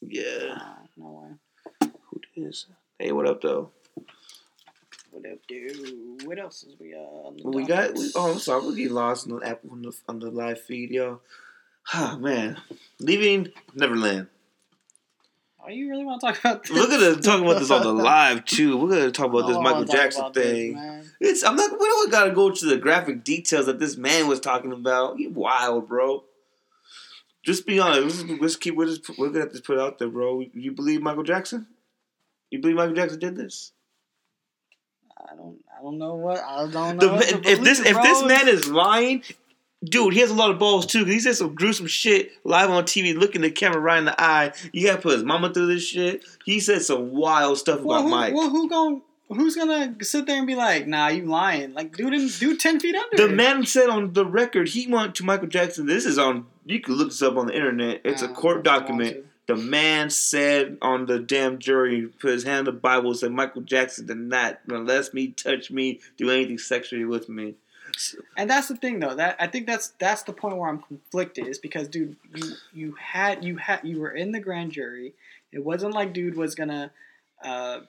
[0.00, 1.36] Yeah, Nah, no
[1.82, 1.90] way.
[2.34, 2.66] who is?
[2.98, 3.72] Hey, what up though?
[5.10, 6.22] What up, dude?
[6.24, 6.98] What else is we uh?
[6.98, 7.94] on the we got.
[7.94, 8.64] We, oh, I'm sorry.
[8.64, 11.20] We're getting lost on the app on the on the live feed, yo.
[11.92, 12.56] Ah man,
[12.98, 14.28] leaving Neverland.
[15.62, 16.72] Oh, you really want to talk about this?
[16.72, 18.78] We're gonna talk about this on the live too.
[18.78, 20.74] We're gonna talk about this Michael Jackson this, thing.
[20.76, 21.04] man.
[21.20, 21.72] it's I'm not.
[21.72, 25.18] We don't gotta go to the graphic details that this man was talking about.
[25.18, 26.24] You wild, bro.
[27.42, 28.26] Just be honest.
[28.26, 28.74] Let's, let's keep.
[28.74, 30.44] We're, just, we're gonna have to put out there, bro.
[30.54, 31.66] You believe Michael Jackson?
[32.56, 33.72] You believe Michael Jackson did this?
[35.18, 35.58] I don't.
[35.78, 36.42] I don't know what.
[36.42, 37.14] I don't know.
[37.14, 39.22] what if this if this man is lying,
[39.84, 41.04] dude, he has a lot of balls too.
[41.04, 44.52] he said some gruesome shit live on TV, looking the camera right in the eye.
[44.72, 46.24] You gotta put his mama through this shit.
[46.46, 48.34] He said some wild stuff well, about who, Mike.
[48.34, 51.74] well, who gon' who's gonna sit there and be like, "Nah, you lying"?
[51.74, 53.28] Like, dude, dude, ten feet under.
[53.28, 55.84] The man said on the record he went to Michael Jackson.
[55.84, 56.46] This is on.
[56.64, 58.00] You can look this up on the internet.
[58.04, 59.26] It's a court document.
[59.46, 63.62] The man said on the damn jury, put his hand on the Bible, said Michael
[63.62, 67.54] Jackson did not molest me, touch me, do anything sexually with me.
[68.36, 69.14] And that's the thing, though.
[69.14, 71.46] That I think that's that's the point where I'm conflicted.
[71.46, 75.14] Is because, dude, you you had you had you were in the grand jury.
[75.52, 76.90] It wasn't like dude was gonna.
[77.42, 77.80] Uh,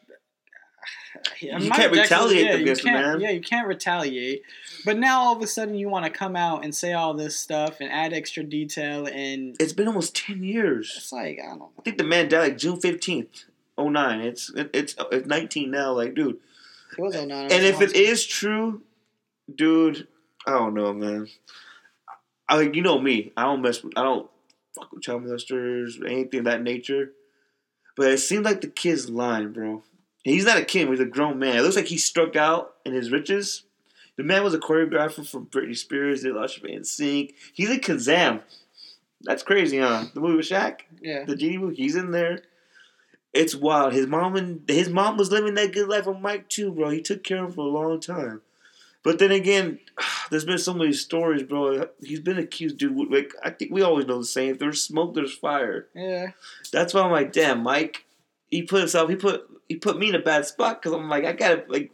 [1.39, 3.21] You can't retaliate yeah, you against the can't- man.
[3.21, 4.43] Yeah, you can't retaliate.
[4.85, 7.35] But now all of a sudden you want to come out and say all this
[7.38, 10.93] stuff and add extra detail, and It's been almost ten years.
[10.95, 11.71] it's like I don't know.
[11.79, 13.45] I think the man died like June fifteenth,
[13.77, 14.21] oh nine.
[14.21, 15.93] It's it, it's oh, it's nineteen now.
[15.93, 16.38] Like, dude.
[16.97, 17.31] It was 09.
[17.31, 18.81] And if it is true,
[19.53, 20.07] dude,
[20.45, 21.27] I don't know, man.
[22.47, 23.33] I like you know me.
[23.35, 23.83] I don't mess.
[23.83, 24.29] With, I don't
[24.75, 27.11] fuck with child molesters or anything of that nature.
[27.95, 29.83] But it seems like the kid's lying, bro.
[30.28, 30.89] And he's not a kid.
[30.89, 31.55] He's a grown man.
[31.55, 33.63] It looks like he struck out in his riches.
[34.17, 36.23] The man was a choreographer for Britney Spears.
[36.23, 37.34] Did Usher NSYNC.
[37.53, 38.41] He's in Kazam.
[39.21, 40.03] That's crazy, huh?
[40.13, 41.78] The movie with Shaq, yeah, the genie movie.
[41.78, 42.41] He's in there.
[43.34, 43.93] It's wild.
[43.93, 46.89] His mom and his mom was living that good life with Mike too, bro.
[46.89, 48.41] He took care of him for a long time.
[49.01, 49.80] But then again,
[50.30, 51.88] there's been so many stories, bro.
[52.03, 53.09] He's been accused, dude.
[53.09, 54.51] Like I think we always know the same.
[54.51, 55.88] If there's smoke, there's fire.
[55.95, 56.32] yeah.
[56.73, 58.03] That's why I'm like, damn, Mike.
[58.50, 59.10] He put himself.
[59.10, 61.91] He put he put me in a bad spot because I'm like, I gotta like.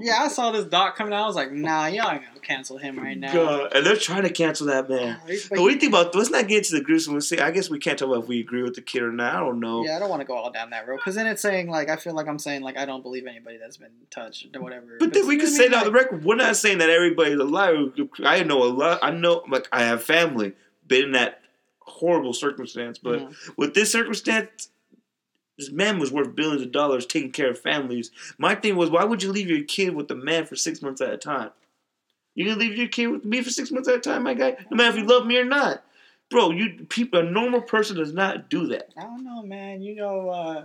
[0.00, 1.24] Yeah, I saw this doc coming out.
[1.24, 3.30] I was like, nah, y'all ain't gonna cancel him right now.
[3.30, 3.74] God.
[3.74, 5.20] And they're trying to cancel that man.
[5.26, 6.14] But But what do you think about?
[6.14, 7.12] Let's not get into the gruesome.
[7.12, 7.38] Let's see.
[7.38, 9.34] I guess we can't tell if we agree with the kid or not.
[9.34, 9.84] I don't know.
[9.84, 11.90] Yeah, I don't want to go all down that road because then it's saying like
[11.90, 14.96] I feel like I'm saying like I don't believe anybody that's been touched or whatever.
[14.98, 16.24] But then we can say that on the record.
[16.24, 17.88] We're not saying that everybody's a liar.
[18.24, 19.00] I know a lot.
[19.02, 20.54] I know, like, I have family
[20.86, 21.42] been in that
[21.80, 22.96] horrible circumstance.
[22.96, 24.70] But with this circumstance,
[25.66, 28.10] this man was worth billions of dollars taking care of families.
[28.38, 31.00] My thing was, why would you leave your kid with the man for six months
[31.00, 31.50] at a time?
[32.34, 34.56] You gonna leave your kid with me for six months at a time, my guy?
[34.70, 35.84] No matter if you love me or not,
[36.30, 36.50] bro.
[36.50, 38.88] You people, a normal person does not do that.
[38.96, 39.82] I don't know, man.
[39.82, 40.64] You know, uh,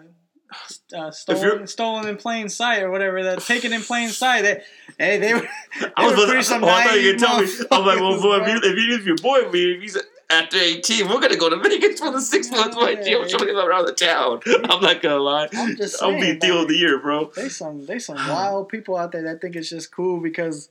[0.95, 3.21] uh, stolen, stolen in plain sight or whatever.
[3.21, 4.43] That taken in plain sight.
[4.43, 4.63] They,
[4.97, 5.41] hey, they were.
[5.41, 7.41] They I was were about pretty to, some oh, I thought you were gonna tell
[7.41, 7.67] me.
[7.71, 9.97] I'm like, well, boy, if you, if you, if your boy, if he's
[10.29, 12.75] after 18, we're gonna go to Vegas for the six months.
[12.75, 14.41] My G, I'm showing around the town.
[14.69, 15.47] I'm not gonna lie.
[15.53, 17.31] I'm just I'll be saying, deal of the year, bro.
[17.35, 20.69] They some they some wild people out there that think it's just cool because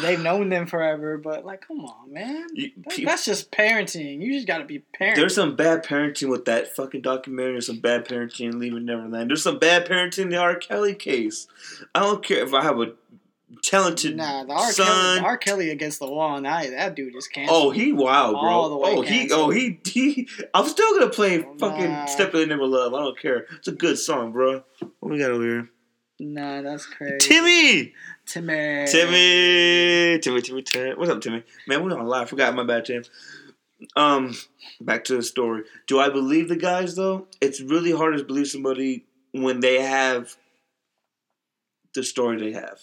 [0.00, 1.18] they've known them forever.
[1.18, 2.46] But like, come on, man.
[2.54, 4.20] You- That- that's just parenting.
[4.20, 5.16] You just got to be parenting.
[5.16, 7.54] There's some bad parenting with that fucking documentary.
[7.54, 9.30] There's some bad parenting in Leaving Neverland.
[9.30, 10.54] There's some bad parenting in the R.
[10.56, 11.48] Kelly case.
[11.94, 12.92] I don't care if I have a
[13.62, 14.58] talented Nah, the R.
[14.60, 15.16] Kelly, son.
[15.16, 15.36] the R.
[15.36, 17.66] Kelly against the wall, and I, that dude is canceled.
[17.66, 18.50] Oh, he wild, bro.
[18.50, 20.28] All the way oh, he, oh, he, he.
[20.52, 22.04] I'm still gonna play Oh, fucking nah.
[22.06, 23.46] "Step in the Name of Love." I don't care.
[23.58, 24.62] It's a good song, bro.
[25.00, 25.70] What we got over here?
[26.20, 27.18] Nah, that's crazy.
[27.18, 27.92] Timmy,
[28.26, 28.86] Timmy.
[28.86, 30.94] Timmy, Timmy, Timmy, Timmy.
[30.94, 31.42] What's up, Timmy?
[31.66, 32.28] Man, we're on live.
[32.28, 33.02] Forgot my bad, Tim.
[33.96, 34.34] Um,
[34.80, 35.64] back to the story.
[35.86, 37.26] Do I believe the guys though?
[37.40, 40.36] It's really hard to believe somebody when they have
[41.94, 42.78] the story they have.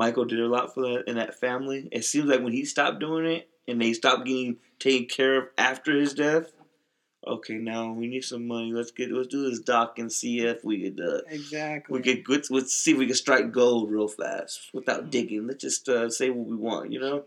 [0.00, 1.86] Michael did a lot for that in that family.
[1.92, 5.48] It seems like when he stopped doing it and they stopped getting taken care of
[5.58, 6.54] after his death.
[7.26, 8.72] Okay, now we need some money.
[8.72, 11.98] Let's get let's do this doc and see if we could uh, Exactly.
[11.98, 15.46] we could let's, let's see if we can strike gold real fast without digging.
[15.46, 17.24] Let's just uh, say what we want, you know.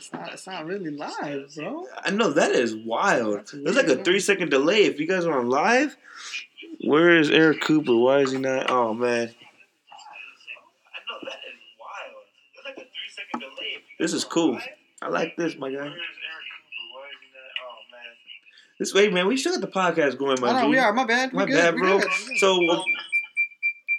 [0.00, 1.86] It's not, it's not really live, bro.
[2.02, 3.52] I know that is wild.
[3.52, 4.84] There's like a three second delay.
[4.84, 5.94] If you guys are on live,
[6.82, 7.94] where is Eric Cooper?
[7.94, 8.70] Why is he not?
[8.70, 9.34] Oh man,
[13.98, 14.58] this is cool.
[15.02, 15.92] I like this, my guy.
[18.78, 19.28] This way, man.
[19.28, 20.94] We still got the podcast going, my know, we are.
[20.94, 21.34] My bad.
[21.34, 21.98] My bad, bro.
[21.98, 22.08] good.
[22.38, 22.82] So, uh,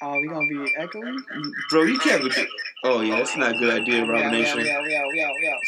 [0.04, 1.24] Oh, we gonna be echoing?
[1.70, 2.24] bro, you can't.
[2.24, 2.48] Be,
[2.84, 4.60] oh yeah, that's not a good idea, Rob yeah, Nation.
[4.62, 5.01] yeah, yeah, yeah.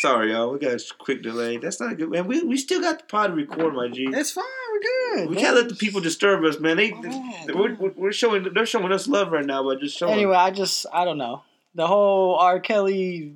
[0.03, 0.51] Sorry, y'all.
[0.51, 1.55] We got a quick delay.
[1.55, 2.27] That's not good, man.
[2.27, 4.09] We, we still got the pod to record, my G.
[4.11, 4.43] It's fine.
[4.73, 5.29] We're good.
[5.29, 5.41] We bro.
[5.41, 6.75] can't let the people disturb us, man.
[6.75, 10.11] They, Oh, we're, we're- we're showing, they're showing us love right now by just showing.
[10.11, 11.43] Anyway, I just I don't know
[11.73, 12.59] the whole R.
[12.59, 13.33] Kelly,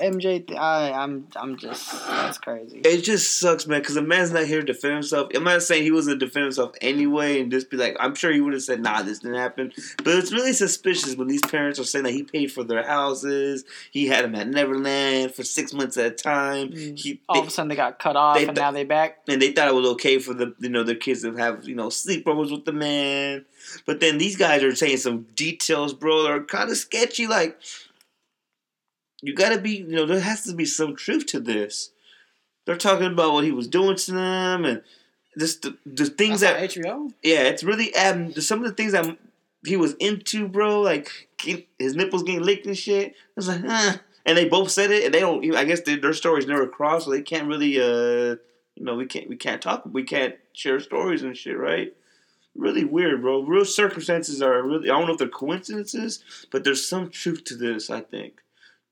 [0.00, 0.46] MJ.
[0.46, 2.80] Th- I I'm I'm just that's crazy.
[2.84, 5.30] It just sucks, man, because the man's not here to defend himself.
[5.34, 8.40] I'm not saying he wasn't defend himself anyway, and just be like, I'm sure he
[8.40, 9.72] would have said, "Nah, this didn't happen."
[10.04, 13.64] But it's really suspicious when these parents are saying that he paid for their houses,
[13.90, 16.68] he had them at Neverland for six months at a time.
[16.68, 16.98] Mm.
[16.98, 19.18] He, All of a sudden they got cut off, they and now they back.
[19.28, 21.74] and they thought it was okay for the you know their kids to have you
[21.74, 23.44] know sleepovers with the man.
[23.86, 27.26] But then these guys are saying some details, bro, that are kind of sketchy.
[27.26, 27.58] Like
[29.22, 31.90] you got to be, you know, there has to be some truth to this.
[32.64, 34.82] They're talking about what he was doing to them, and
[35.38, 37.12] just the, the things That's that HBO.
[37.22, 39.16] yeah, it's really um some of the things that
[39.64, 40.80] he was into, bro.
[40.82, 43.12] Like his nipples getting licked and shit.
[43.12, 43.96] I was like, huh.
[44.26, 45.54] And they both said it, and they don't.
[45.56, 47.80] I guess they, their stories never cross, so they can't really.
[47.80, 48.36] uh
[48.74, 49.84] You know, we can't we can't talk.
[49.90, 51.94] We can't share stories and shit, right?
[52.54, 53.42] Really weird, bro.
[53.42, 54.90] Real circumstances are really.
[54.90, 57.88] I don't know if they're coincidences, but there's some truth to this.
[57.88, 58.40] I think.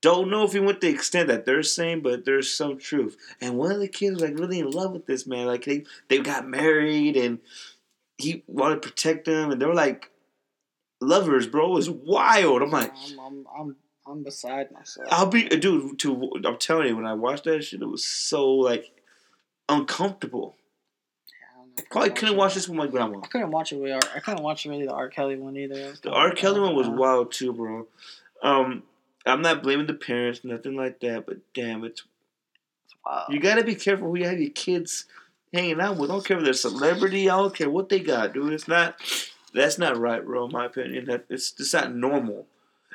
[0.01, 3.17] Don't know if he went the extent that they're saying, but there's some truth.
[3.41, 5.47] And one of the kids was like really in love with this man.
[5.47, 7.39] Like they they got married, and
[8.17, 10.11] he wanted to protect them, and they were like
[11.01, 11.71] lovers, bro.
[11.71, 12.61] It was wild.
[12.61, 13.75] I'm like, I'm, I'm, I'm,
[14.07, 15.07] I'm beside myself.
[15.11, 15.97] I'll be, dude.
[15.99, 18.91] To I'm telling you, when I watched that shit, it was so like
[19.67, 20.55] uncomfortable.
[21.27, 22.37] I don't know if I Probably couldn't it.
[22.37, 23.19] watch this with my grandma.
[23.23, 23.99] I couldn't watch it with R.
[24.15, 25.09] I couldn't watch really the R.
[25.09, 25.93] Kelly one either.
[26.01, 26.31] The R.
[26.31, 27.87] Kelly one was wild too, bro.
[28.43, 28.83] Um,
[29.27, 31.25] I'm not blaming the parents, nothing like that.
[31.25, 32.03] But damn, it's
[33.05, 33.25] Wow.
[33.29, 35.05] you gotta be careful who you have your kids
[35.53, 36.09] hanging out with.
[36.09, 37.29] I don't care if they're celebrity.
[37.29, 38.51] I don't care what they got, dude.
[38.53, 38.99] It's not.
[39.53, 40.45] That's not right, bro.
[40.45, 42.47] In my opinion, that it's just not normal.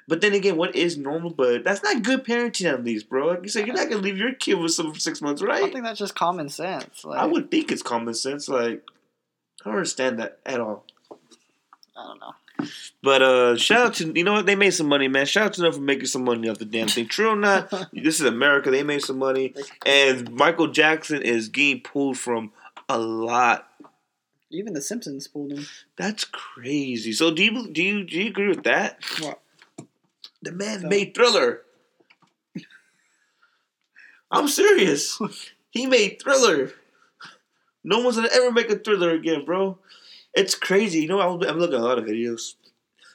[0.08, 1.30] But then again, what is normal?
[1.30, 3.28] But that's not good parenting at least, bro.
[3.28, 5.58] Like you said, you're not gonna leave your kid with someone for six months, right?
[5.58, 5.72] I right?
[5.72, 7.04] think that's just common sense.
[7.04, 8.48] Like, I would think it's common sense.
[8.48, 8.82] Like
[9.62, 10.84] I don't understand that at all.
[11.96, 12.34] I don't know.
[13.02, 15.26] But uh, shout out to you know what they made some money, man.
[15.26, 17.08] Shout out to them for making some money off the damn thing.
[17.08, 18.70] True or not, this is America.
[18.70, 19.54] They made some money,
[19.84, 22.52] and Michael Jackson is getting pulled from
[22.88, 23.68] a lot.
[24.50, 25.66] Even The Simpsons pulled him.
[25.96, 27.12] That's crazy.
[27.12, 28.98] So do you do you do you agree with that?
[29.20, 29.40] What?
[30.42, 31.62] The man So- made Thriller.
[34.30, 35.20] I'm serious.
[35.70, 36.70] He made Thriller.
[37.82, 39.78] No one's gonna ever make a Thriller again, bro.
[40.34, 41.00] It's crazy.
[41.00, 42.54] You know, I'm I'm looking at a lot of videos.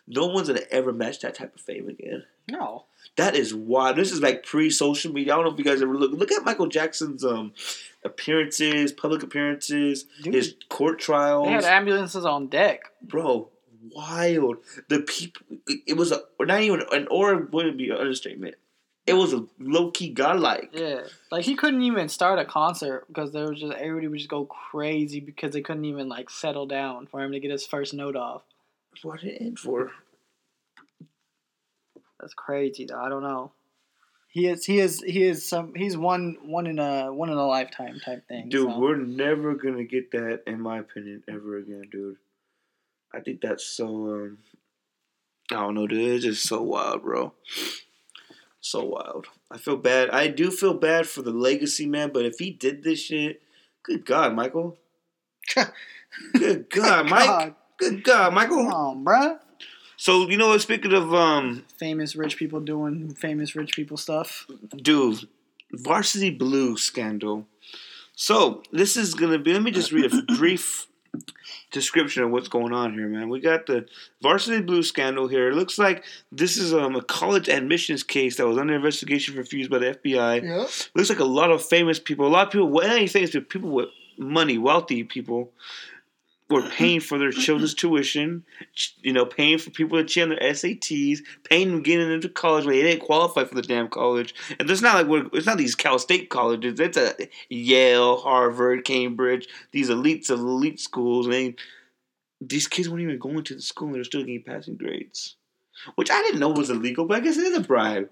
[0.07, 2.23] No one's gonna ever match that type of fame again.
[2.49, 2.85] No.
[3.17, 3.97] That is wild.
[3.97, 5.33] This is like pre-social media.
[5.33, 7.53] I don't know if you guys ever look look at Michael Jackson's um
[8.05, 12.81] appearances, public appearances, Dude, his court trials they had ambulances on deck.
[13.01, 13.49] bro,
[13.91, 14.57] wild.
[14.87, 18.55] The people, it was a, not even an or wouldn't be an understatement.
[19.07, 20.71] It was a low key godlike.
[20.73, 21.03] Yeah.
[21.31, 24.45] Like, he couldn't even start a concert because there was just, everybody would just go
[24.45, 28.17] crazy because they couldn't even, like, settle down for him to get his first note
[28.17, 28.41] off.
[29.03, 29.91] What did it end for?
[32.19, 32.99] That's crazy, though.
[32.99, 33.53] I don't know.
[34.29, 37.47] He is, he is, he is some, he's one, one in a, one in a
[37.47, 38.49] lifetime type thing.
[38.49, 38.77] Dude, so.
[38.77, 42.17] we're never gonna get that, in my opinion, ever again, dude.
[43.13, 43.87] I think that's so.
[43.87, 44.37] um
[45.49, 46.15] I don't know, dude.
[46.15, 47.33] It's just so wild, bro.
[48.61, 49.27] So wild.
[49.51, 50.09] I feel bad.
[50.09, 53.41] I do feel bad for the legacy man, but if he did this shit,
[53.83, 54.77] good God, Michael.
[56.37, 57.27] good God, Mike.
[57.27, 58.57] God, Good God, Michael.
[58.65, 59.39] come on, bruh.
[59.97, 60.61] So you know what?
[60.61, 64.47] Speaking of um, Famous rich people doing famous rich people stuff.
[64.75, 65.27] dude,
[65.71, 67.45] Varsity Blue scandal.
[68.15, 69.53] So this is gonna be.
[69.53, 70.87] Let me just read a brief
[71.71, 73.29] description of what's going on here, man.
[73.29, 73.85] We got the
[74.21, 75.49] Varsity blue scandal here.
[75.49, 79.43] It looks like this is um, a college admissions case that was under investigation for
[79.43, 80.43] fused by the FBI.
[80.43, 80.69] Yep.
[80.95, 83.31] Looks like a lot of famous people, a lot of people, well, not even famous
[83.31, 85.51] people, people with money, wealthy people,
[86.49, 88.45] were paying for their children's tuition,
[89.01, 92.65] you know, paying for people to cheat on their SATs, paying them getting into college
[92.65, 94.33] when they didn't qualify for the damn college.
[94.59, 96.79] And it's not like we're, it's not these Cal State colleges.
[96.79, 97.15] It's a
[97.49, 101.25] Yale, Harvard, Cambridge, these elites of elite schools.
[101.25, 101.55] And they,
[102.39, 105.35] these kids weren't even going to the school and they're still getting passing grades.
[105.95, 108.09] Which I didn't know was illegal, but I guess it is a bribe.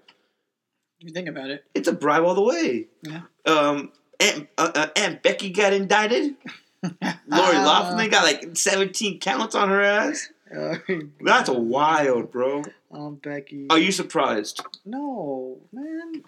[1.00, 1.64] If you think about it.
[1.74, 2.86] It's a bribe all the way.
[3.02, 3.22] Yeah.
[3.44, 6.36] Um, Aunt, uh, uh, Aunt Becky got indicted.
[7.28, 10.30] Lori uh, Loughlin got like 17 counts on her ass.
[11.20, 12.62] That's wild, bro.
[12.90, 13.66] Oh, Becky.
[13.70, 14.64] Are you surprised?
[14.84, 16.22] No, man.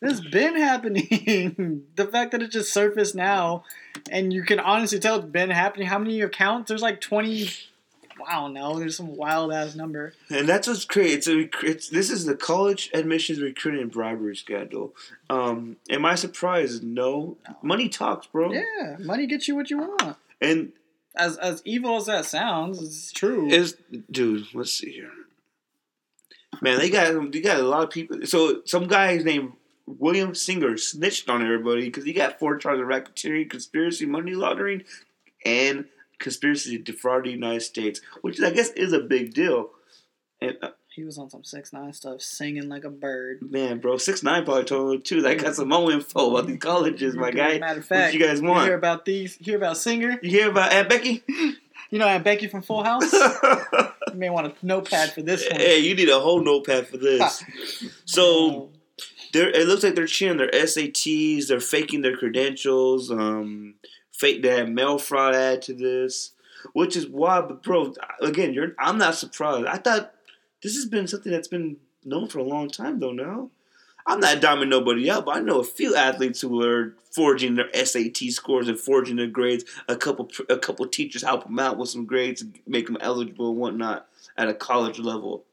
[0.00, 1.84] This has been happening.
[1.96, 3.64] the fact that it just surfaced now,
[4.10, 5.86] and you can honestly tell it's been happening.
[5.88, 6.68] How many accounts?
[6.68, 7.48] There's like 20.
[8.26, 8.78] I don't know.
[8.78, 10.12] There's some wild ass number.
[10.30, 11.14] And that's what's crazy.
[11.14, 14.94] It's a, it's, this is the college admissions recruiting and bribery scandal.
[15.30, 16.82] Um, am I surprised?
[16.84, 17.36] No.
[17.48, 17.56] No.
[17.62, 18.52] Money talks, bro.
[18.52, 20.16] Yeah, money gets you what you want.
[20.40, 20.72] And
[21.16, 23.48] As as evil as that sounds, it's true.
[23.48, 23.76] is
[24.10, 25.10] dude, let's see here.
[26.62, 28.18] Man, they got they got a lot of people.
[28.26, 29.52] So some guy named
[29.86, 34.84] William Singer snitched on everybody because he got four charges of racketeering, conspiracy, money laundering,
[35.44, 35.86] and
[36.18, 39.70] conspiracy to defraud the United States, which I guess is a big deal.
[40.40, 43.38] And uh, he was on some six nine stuff, singing like a bird.
[43.42, 45.26] man, bro, six nine probably told him too.
[45.26, 47.58] I got some more info about these colleges, my guy.
[47.58, 48.64] Matter of What fact, you guys You want?
[48.66, 49.36] hear about these?
[49.40, 50.18] You hear about Singer?
[50.22, 51.22] You hear about Aunt Becky?
[51.90, 53.12] You know Aunt Becky from Full House.
[53.12, 55.60] you may want a notepad for this one.
[55.60, 57.44] hey, you need a whole notepad for this.
[58.04, 58.70] So
[59.32, 63.74] they're it looks like they're cheating their SATs, they're faking their credentials, um,
[64.14, 66.32] Fake they had mail fraud add to this,
[66.72, 67.40] which is why.
[67.40, 69.66] But bro, again, you're I'm not surprised.
[69.66, 70.14] I thought
[70.62, 73.12] this has been something that's been known for a long time though.
[73.12, 73.50] Now,
[74.06, 77.72] I'm not diming nobody out, but I know a few athletes who are forging their
[77.74, 79.64] SAT scores and forging their grades.
[79.88, 83.50] A couple a couple teachers help them out with some grades and make them eligible
[83.50, 84.06] and whatnot
[84.36, 85.44] at a college level.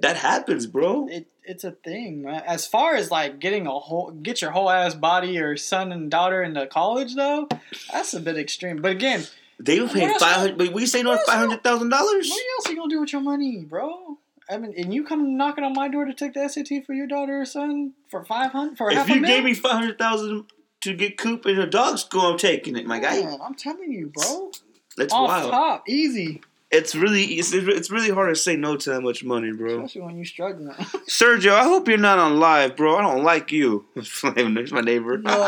[0.00, 1.06] That happens, bro.
[1.08, 2.42] It, it's a thing, man.
[2.46, 6.10] As far as like getting a whole, get your whole ass body, or son and
[6.10, 7.48] daughter into college, though,
[7.92, 8.80] that's a bit extreme.
[8.82, 9.24] But again,
[9.58, 10.58] They were paying five hundred.
[10.58, 12.28] But we say no five hundred thousand dollars.
[12.28, 14.18] what else are you gonna do with your money, bro?
[14.50, 17.06] I mean, and you come knocking on my door to take the SAT for your
[17.06, 19.98] daughter or son for five hundred for If half a you gave me five hundred
[19.98, 20.44] thousand
[20.82, 23.22] to get Coop in a dog school, I'm taking it, my guy.
[23.22, 24.50] Man, I'm telling you, bro.
[24.96, 25.50] That's Off wild.
[25.50, 26.42] top, easy.
[26.74, 29.76] It's really it's, it's really hard to say no to that much money, bro.
[29.76, 30.74] Especially when you're struggling.
[31.08, 32.96] Sergio, I hope you're not on live, bro.
[32.96, 33.86] I don't like you.
[33.94, 35.16] There's my neighbor.
[35.18, 35.30] No.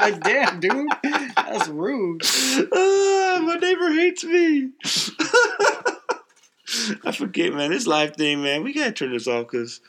[0.00, 0.86] like, damn, dude,
[1.34, 2.22] that's rude.
[2.72, 4.70] Ah, my neighbor hates me.
[7.04, 7.72] I forget, man.
[7.72, 8.62] This live thing, man.
[8.62, 9.80] We gotta turn this off, cause.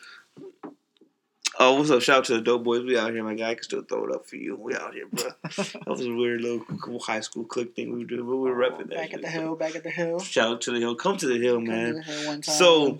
[1.59, 2.01] Oh, what's up?
[2.01, 2.83] Shout out to the dope boys.
[2.83, 3.51] We out here, my guy.
[3.51, 4.55] I can still throw it up for you.
[4.55, 5.29] We out here, bro.
[5.55, 6.65] That was a weird little
[6.99, 8.95] high school click thing we were doing, but we were repping that.
[8.97, 9.15] Back shit.
[9.15, 10.19] at the hill, back at the hill.
[10.19, 10.95] Shout out to the hill.
[10.95, 11.95] Come to the hill, Come man.
[11.95, 12.41] the hill.
[12.41, 12.99] So,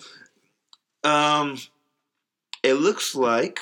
[1.03, 1.57] um,
[2.61, 3.59] it looks like.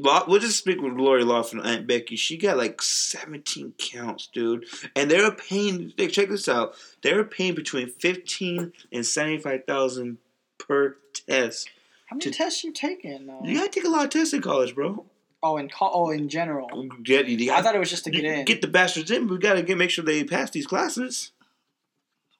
[0.00, 2.14] We'll just speak with Lori Loughlin, Aunt Becky.
[2.14, 4.64] She got like 17 counts, dude.
[4.94, 10.18] And they were paying, check this out, they were paying between 15 and 75,000
[10.56, 10.96] per
[11.26, 11.68] test.
[12.08, 13.26] How many to- tests you taking?
[13.26, 13.40] Though?
[13.44, 15.04] You gotta take a lot of tests in college, bro.
[15.42, 16.68] Oh, in co- oh, in general.
[17.04, 18.44] Get, you I gotta, thought it was just to get in.
[18.44, 21.30] get the bastards in, but we gotta get make sure they pass these classes.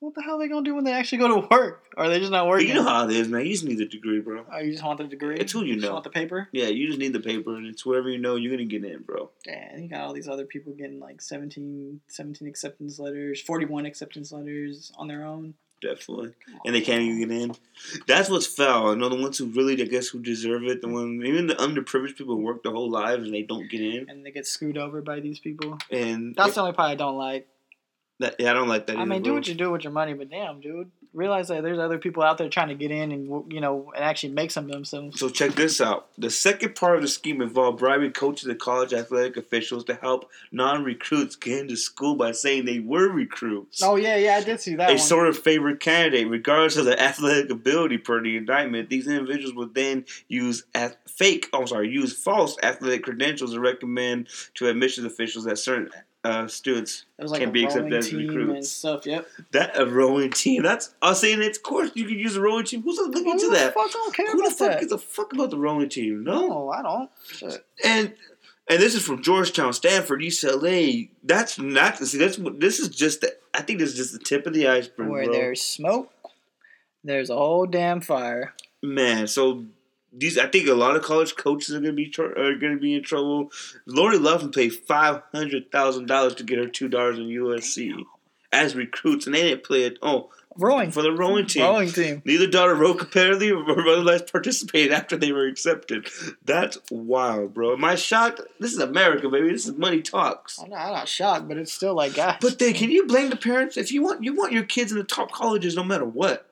[0.01, 1.83] what the hell are they gonna do when they actually go to work?
[1.95, 2.67] Or are they just not working?
[2.69, 3.45] you know how it is, man.
[3.45, 4.45] You just need the degree, bro.
[4.51, 5.37] Oh, you just want the degree?
[5.37, 5.93] It's who you just know.
[5.93, 6.49] want the paper?
[6.51, 9.03] Yeah, you just need the paper, and it's whoever you know you're gonna get in,
[9.03, 9.29] bro.
[9.45, 14.31] Damn, you got all these other people getting like 17, 17 acceptance letters, 41 acceptance
[14.33, 15.53] letters on their own.
[15.81, 16.33] Definitely.
[16.65, 17.55] and they can't even get in.
[18.07, 18.91] That's what's foul.
[18.93, 21.55] You know, the ones who really, I guess, who deserve it, the one, even the
[21.55, 24.09] underprivileged people who work their whole lives and they don't get in.
[24.09, 25.77] And they get screwed over by these people.
[25.89, 27.47] And That's the only part I don't like.
[28.19, 28.97] that, yeah, I don't like that.
[28.97, 29.35] I either, mean, do bro.
[29.35, 32.37] what you do with your money, but damn, dude, realize that there's other people out
[32.37, 35.19] there trying to get in and you know and actually make some of themselves.
[35.19, 36.07] So check this out.
[36.17, 40.29] The second part of the scheme involved bribing coaches and college athletic officials to help
[40.51, 43.81] non-recruits get into school by saying they were recruits.
[43.81, 44.99] Oh yeah, yeah, I did see that a one.
[44.99, 48.89] sort of favored candidate, regardless of the athletic ability per the indictment.
[48.89, 53.59] These individuals would then use ath- fake, oh, I'm sorry, use false athletic credentials to
[53.59, 55.89] recommend to admissions officials that certain
[56.23, 58.69] uh, students like can be accepted as recruits.
[58.71, 59.05] stuff.
[59.05, 59.27] Yep.
[59.51, 60.63] that a rowing team.
[60.63, 62.81] That's us saying it's of course you could use a rowing team.
[62.83, 63.73] Who's looking Who into the that?
[63.73, 64.79] fuck don't care Who the fuck that?
[64.81, 66.23] gives a fuck about the rowing team?
[66.23, 66.47] No.
[66.47, 67.09] No, I don't.
[67.31, 67.65] Shit.
[67.85, 68.13] And
[68.69, 71.09] and this is from Georgetown, Stanford, UCLA.
[71.23, 72.17] That's not see.
[72.17, 73.21] That's this is just.
[73.21, 75.33] The, I think this is just the tip of the iceberg, Where bro.
[75.33, 76.11] there's smoke,
[77.03, 78.53] there's a whole damn fire.
[78.83, 79.65] Man, so
[80.11, 82.93] these I think a lot of college coaches are gonna be tr- are gonna be
[82.95, 83.51] in trouble.
[83.85, 87.93] Lori Loveland paid five hundred thousand dollars to get her two daughters in USC
[88.51, 89.97] as recruits, and they didn't play it.
[90.01, 90.91] Oh, Rowing.
[90.91, 91.61] for the rowing team.
[91.63, 92.21] Rowing team.
[92.25, 96.09] Neither daughter rowed competitively or otherwise participated after they were accepted.
[96.43, 97.73] That's wild, bro.
[97.73, 98.41] Am I shocked?
[98.59, 99.51] This is America, baby.
[99.51, 100.59] This is money talks.
[100.59, 102.37] I'm not, I'm not shocked, but it's still like, guys.
[102.41, 104.97] But then, can you blame the parents if you want you want your kids in
[104.97, 106.48] the top colleges no matter what?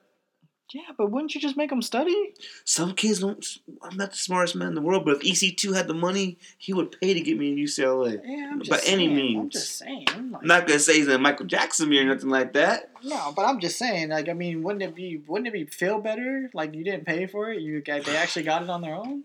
[0.72, 2.34] Yeah, but wouldn't you just make them study?
[2.64, 3.44] Some kids don't.
[3.82, 6.72] I'm not the smartest man in the world, but if EC2 had the money, he
[6.72, 8.20] would pay to get me in UCLA.
[8.24, 9.52] Yeah, I'm just By any saying, I'm means.
[9.54, 10.06] just saying.
[10.06, 12.90] Like, I'm not gonna say he's a Michael Jackson or nothing like that.
[13.02, 14.10] no, but I'm just saying.
[14.10, 15.16] Like, I mean, wouldn't it be?
[15.26, 16.50] Wouldn't it be feel better?
[16.52, 17.62] Like you didn't pay for it.
[17.62, 19.24] You got, they actually got it on their own.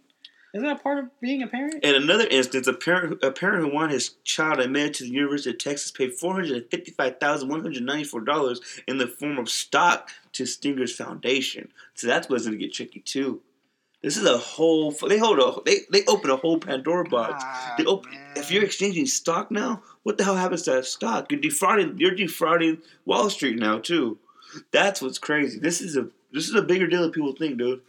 [0.54, 1.84] Isn't that part of being a parent?
[1.84, 5.50] In another instance, a parent a parent who wanted his child admitted to the University
[5.50, 9.08] of Texas paid four hundred fifty five thousand one hundred ninety four dollars in the
[9.08, 11.70] form of stock to Singer's Foundation.
[11.96, 13.42] So that's what's gonna get tricky too.
[14.02, 14.92] This is a whole.
[14.92, 15.62] They hold a.
[15.66, 17.42] They they open a whole Pandora box.
[17.46, 18.20] Ah, They op- man.
[18.36, 21.32] if you're exchanging stock now, what the hell happens to that stock?
[21.32, 21.98] You're defrauding.
[21.98, 24.18] You're defrauding Wall Street now too.
[24.72, 25.58] That's what's crazy.
[25.60, 27.82] This is a this is a bigger deal than people think, dude.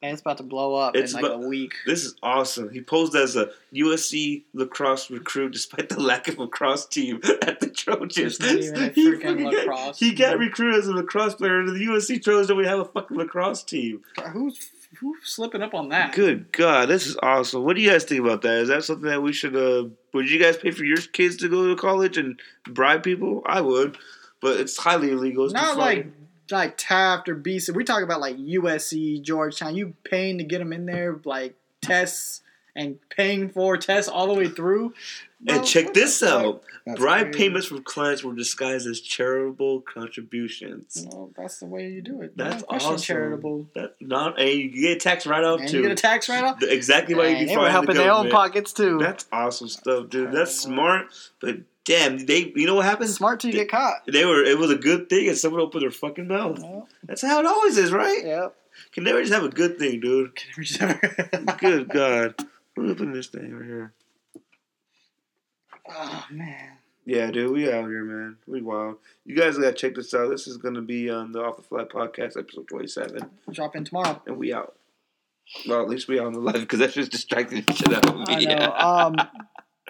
[0.00, 1.74] Man, it's about to blow up It's in like about- a week.
[1.84, 2.70] This is awesome.
[2.70, 7.68] He posed as a USC lacrosse recruit despite the lack of lacrosse team at the
[7.68, 8.38] Trojans.
[8.38, 11.84] There's not even a He got- he got recruited as a lacrosse player, and the
[11.86, 14.02] USC Trojans and we have a fucking lacrosse team.
[14.32, 14.70] Who's
[15.00, 16.14] who's slipping up on that?
[16.14, 17.64] Good God, this is awesome.
[17.64, 18.58] What do you guys think about that?
[18.62, 19.56] Is that something that we should?
[19.56, 22.38] Uh, would you guys pay for your kids to go to college and
[22.68, 23.42] bribe people?
[23.46, 23.98] I would,
[24.40, 25.44] but it's highly illegal.
[25.46, 26.06] It's Not like
[26.50, 27.74] like Taft or BC.
[27.74, 29.74] We talk about like USC, Georgetown.
[29.76, 32.42] You paying to get them in there, like tests
[32.74, 34.94] and paying for tests all the way through.
[35.46, 36.28] And check this fuck?
[36.44, 37.38] out: That's bribe crazy.
[37.38, 41.06] payments from clients were disguised as charitable contributions.
[41.10, 42.36] Well, that's the way you do it.
[42.36, 42.96] That's No awesome.
[42.98, 43.68] charitable.
[43.76, 45.76] That not, and you get a tax write off too.
[45.76, 46.60] you get a tax write off.
[46.62, 48.98] Exactly why you be they were fighting helping the their own pockets too.
[48.98, 50.32] That's awesome stuff, dude.
[50.32, 51.06] That's smart,
[51.40, 51.58] but
[51.88, 52.52] damn, they.
[52.54, 53.08] You know what happened?
[53.10, 54.02] Smart till you get caught.
[54.06, 54.44] They were.
[54.44, 56.60] It was a good thing, and someone opened their fucking mouth.
[56.62, 56.88] Yep.
[57.04, 58.24] That's how it always is, right?
[58.24, 58.54] Yep.
[58.92, 60.38] Can never just have a good thing, dude.
[61.58, 62.34] Good God.
[62.76, 63.92] What open this thing right here?
[65.90, 66.72] oh man.
[67.04, 68.36] Yeah, dude, we out here, man.
[68.46, 68.98] We wild.
[69.24, 70.28] You guys gotta check this out.
[70.30, 74.22] This is gonna be on the Off the Fly podcast, episode twenty-seven, Drop in tomorrow.
[74.26, 74.76] and we out.
[75.66, 78.06] Well, at least we out on the live because that's just distracting the shit out
[78.06, 78.44] of I me.
[78.46, 78.74] know.
[78.78, 79.16] Um,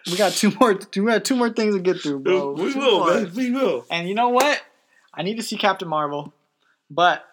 [0.06, 0.78] we got two more.
[0.96, 2.52] We got two more things to get through, bro.
[2.52, 3.14] we Too will, far.
[3.14, 3.32] man.
[3.34, 3.84] We will.
[3.90, 4.60] And you know what?
[5.14, 6.32] I need to see Captain Marvel,
[6.90, 7.24] but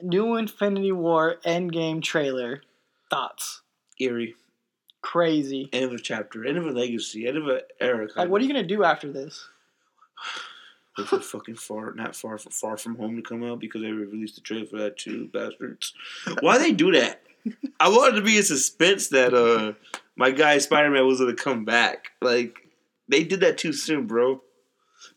[0.00, 2.62] new Infinity War Endgame trailer.
[3.10, 3.62] Thoughts?
[3.98, 4.34] Eerie.
[5.02, 5.68] Crazy.
[5.72, 6.46] End of a chapter.
[6.46, 7.26] End of a legacy.
[7.26, 8.08] End of an era.
[8.16, 9.48] Like, what are you gonna do after this?
[10.98, 14.34] Wait for fucking far, not far, far from home to come out because they released
[14.34, 15.94] the trailer for that too, bastards.
[16.40, 17.22] Why they do that?
[17.80, 19.72] I wanted to be in suspense that uh
[20.16, 22.08] my guy Spider Man was gonna come back.
[22.20, 22.58] Like
[23.08, 24.42] they did that too soon, bro.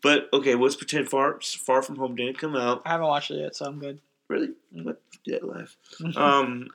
[0.02, 2.82] But okay, let's pretend far far from home didn't come out.
[2.84, 4.00] I haven't watched it yet, so I'm good.
[4.28, 4.50] Really?
[4.72, 5.00] What?
[5.24, 5.76] Yeah, life?
[6.16, 6.68] Um,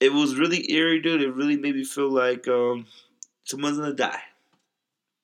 [0.00, 1.22] it was really eerie, dude.
[1.22, 2.86] It really made me feel like um
[3.44, 4.20] someone's gonna die.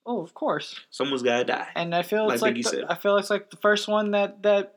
[0.07, 0.78] oh, of course.
[0.90, 1.68] Someone's gotta die.
[1.74, 2.84] And I feel Like it's like, the- said.
[2.88, 4.74] I feel it's like the first one that that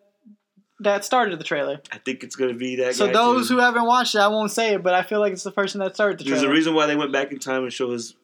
[0.80, 1.82] that started the trailer.
[1.92, 2.96] I think it's gonna be that.
[2.96, 3.56] So those too.
[3.56, 5.80] who haven't watched it, I won't say it, but I feel like it's the person
[5.82, 6.52] that started the There's trailer.
[6.54, 8.16] a reason why they went back in time and show his,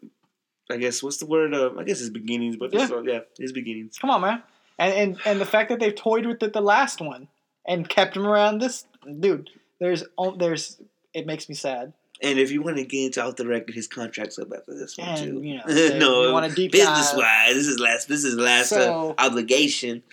[0.70, 1.54] I guess, what's the word?
[1.54, 2.88] Uh, I guess his beginnings, but Yeah.
[2.90, 3.98] yeah, yeah his beginnings.
[3.98, 4.44] Come on, man.
[4.78, 7.28] And and and the fact that they've toyed with it the last one
[7.68, 8.86] and kept him around this
[9.20, 9.50] dude.
[9.80, 10.04] There's
[10.38, 10.82] there's
[11.14, 11.94] it makes me sad.
[12.22, 14.98] And if you want to get into off the record, his contract's up after this
[14.98, 15.42] one And, too.
[15.42, 15.64] you know,
[15.98, 18.10] no, you want a deep business wise, this is last.
[18.10, 20.04] This is last So- uh, obligation.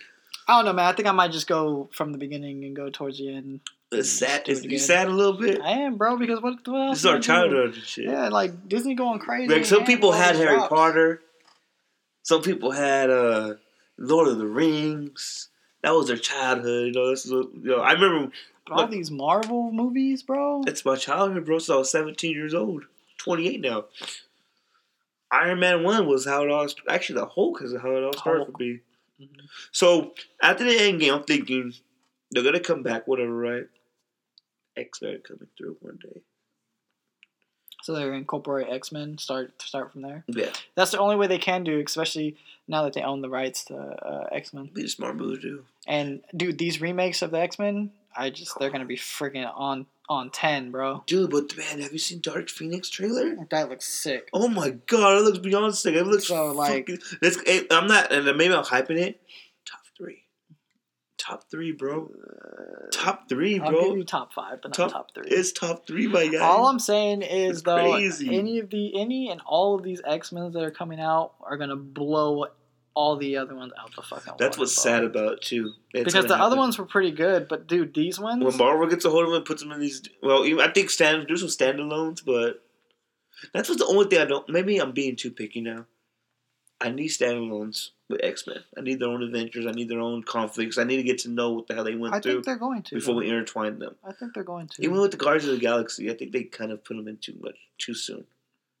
[0.47, 0.85] I don't know, man.
[0.85, 3.59] I think I might just go from the beginning and go towards the end.
[3.91, 4.45] It's sad.
[4.45, 5.61] do it Is you sad a little bit?
[5.61, 6.97] I am, bro, because what, what else?
[6.97, 7.21] This is our do I do?
[7.21, 8.05] childhood and shit.
[8.05, 9.53] Yeah, like Disney going crazy.
[9.53, 10.69] Like some people had Harry drops.
[10.69, 11.21] Potter.
[12.23, 13.55] Some people had uh,
[13.97, 15.49] Lord of the Rings.
[15.83, 16.87] That was their childhood.
[16.87, 17.79] You know, this is what, you know.
[17.79, 18.31] I remember
[18.69, 18.91] all Look.
[18.91, 20.63] these Marvel movies, bro.
[20.67, 21.59] It's my childhood, bro.
[21.59, 22.85] So I was 17 years old.
[23.19, 23.85] 28 now.
[25.31, 28.43] Iron Man 1 was how it all Actually, the Hulk is how it all started
[28.43, 28.51] Hulk.
[28.57, 28.79] for me.
[29.21, 29.47] Mhm.
[29.71, 31.73] So after the end game, I'm thinking
[32.31, 33.67] they're going to come back, whatever, right?
[34.75, 36.21] X Men coming through one day.
[37.83, 39.17] So they're gonna incorporate X Men.
[39.17, 40.23] Start start from there.
[40.27, 40.51] Yeah.
[40.75, 42.35] That's the only way they can do, especially
[42.67, 44.69] now that they own the rights to uh, X Men.
[44.73, 45.63] Be a smart move, too.
[45.87, 49.85] And dude, these remakes of the X Men, I just they're gonna be freaking on
[50.09, 51.03] on ten, bro.
[51.07, 53.35] Dude, but man, have you seen Dark Phoenix trailer?
[53.49, 54.29] That looks sick.
[54.33, 55.95] Oh my god, it looks beyond sick.
[55.95, 57.67] It looks So, like- fucking.
[57.71, 59.21] I'm not, and maybe I'm hyping it.
[59.65, 60.23] Top three,
[61.17, 62.09] top three, bro.
[62.09, 63.81] Uh, top three, I'll bro.
[63.89, 65.27] give you top five, but not Top- top, three.
[65.29, 66.37] It's top three, my guy.
[66.39, 68.35] all I'm saying is It's though, crazy.
[68.37, 71.57] any of the any and all of these X Men that are coming out are
[71.57, 72.45] gonna blow
[72.97, 74.33] all the other ones out the fucking.
[74.39, 75.73] That's what's sad about too.
[75.93, 78.43] It's Because the other ones were pretty good, but dude, these ones.
[78.43, 80.89] when Marvel gets a hold of them and puts them in these, well, I think
[80.89, 82.63] stand do some standalones, but
[83.53, 84.49] that's what's the only thing I don't.
[84.49, 85.85] Maybe I'm being too picky now.
[86.81, 88.63] I need standalones with X Men.
[88.75, 89.67] I need their own adventures.
[89.67, 90.79] I need their own conflicts.
[90.79, 92.55] I need to get to know what the hell they went I through think they're
[92.57, 92.95] going to.
[92.95, 93.95] before we intertwine them.
[94.03, 94.83] I think they're going to.
[94.83, 97.17] Even with the Guardians of the Galaxy, I think they kind of put them in
[97.17, 98.25] too much too soon.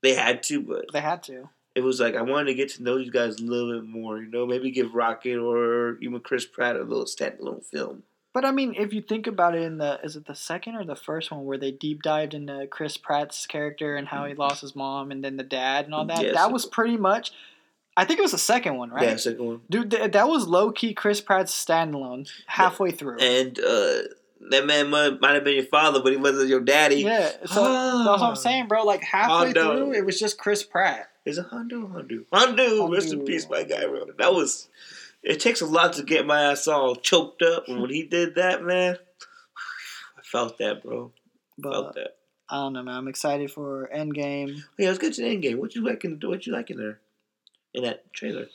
[0.01, 1.49] They had to, but they had to.
[1.77, 4.17] It was like I wanted to get to know these guys a little bit more.
[4.17, 8.01] You know, maybe give Rocket or even Chris Pratt a little standalone film.
[8.33, 10.83] But I mean, if you think about it, in the is it the second or
[10.83, 14.61] the first one where they deep dived into Chris Pratt's character and how he lost
[14.61, 16.23] his mom and then the dad and all that?
[16.23, 17.31] Yeah, that was pretty much.
[17.95, 19.09] I think it was the second one, right?
[19.09, 19.61] Yeah, second one.
[19.69, 23.17] Dude, th- that was low key Chris Pratt's standalone halfway through.
[23.19, 24.01] And uh,
[24.51, 27.01] that man might, might have been your father, but he wasn't your daddy.
[27.01, 27.63] Yeah, so
[28.03, 28.83] that's what I'm saying, bro.
[28.83, 29.53] Like halfway Yondu.
[29.53, 31.09] through, it was just Chris Pratt.
[31.27, 31.91] Is it Yondu?
[31.93, 32.25] Yondu.
[32.31, 32.93] Yondu.
[32.93, 33.85] Rest in peace, my guy.
[33.85, 34.05] Bro.
[34.17, 34.69] That was.
[35.23, 38.35] It takes a lot to get my ass all choked up, and when he did
[38.35, 38.97] that, man,
[40.17, 41.11] I felt that, bro.
[41.57, 42.15] But felt that.
[42.49, 42.95] I don't know, man.
[42.95, 44.61] I'm excited for Endgame.
[44.79, 45.59] Yeah, let's get to the end game.
[45.59, 46.99] What you like in what you like in there?
[47.73, 48.45] In that trailer.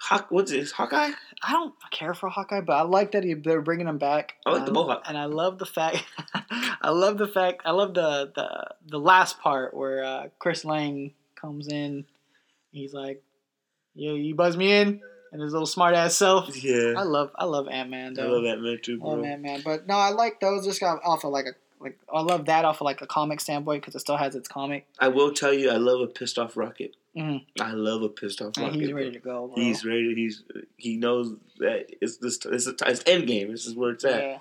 [0.00, 0.70] Hawk what's it?
[0.70, 1.10] Hawkeye?
[1.42, 4.34] I don't care for Hawkeye, but I like that he, they're bringing him back.
[4.46, 5.02] I like the Um, mohawk.
[5.06, 6.04] and I love the fact.
[6.80, 7.62] I love the fact.
[7.64, 12.04] I love the the the last part where uh, Chris Lang comes in.
[12.70, 13.22] He's like,
[13.94, 15.00] "Yo, you buzz me in,"
[15.32, 16.62] and his little smart ass self.
[16.62, 16.94] Yeah.
[16.96, 19.28] I love I love Ant Man I love that man too, I love bro.
[19.28, 20.64] Ant Man, but no, I like those.
[20.64, 23.40] Just got off of like a like I love that off of like a comic
[23.40, 24.86] standpoint because it still has its comic.
[24.98, 26.94] I will tell you, I love a pissed off Rocket.
[27.16, 27.44] Mhm.
[27.60, 28.80] I love a pissed off And Rocket.
[28.80, 29.46] he's ready to go.
[29.48, 29.56] Bro.
[29.62, 30.12] He's ready.
[30.14, 30.42] He's
[30.76, 32.44] he knows that it's this.
[32.44, 33.50] It's a it's end game.
[33.50, 34.20] This is where it's at.
[34.22, 34.38] yeah.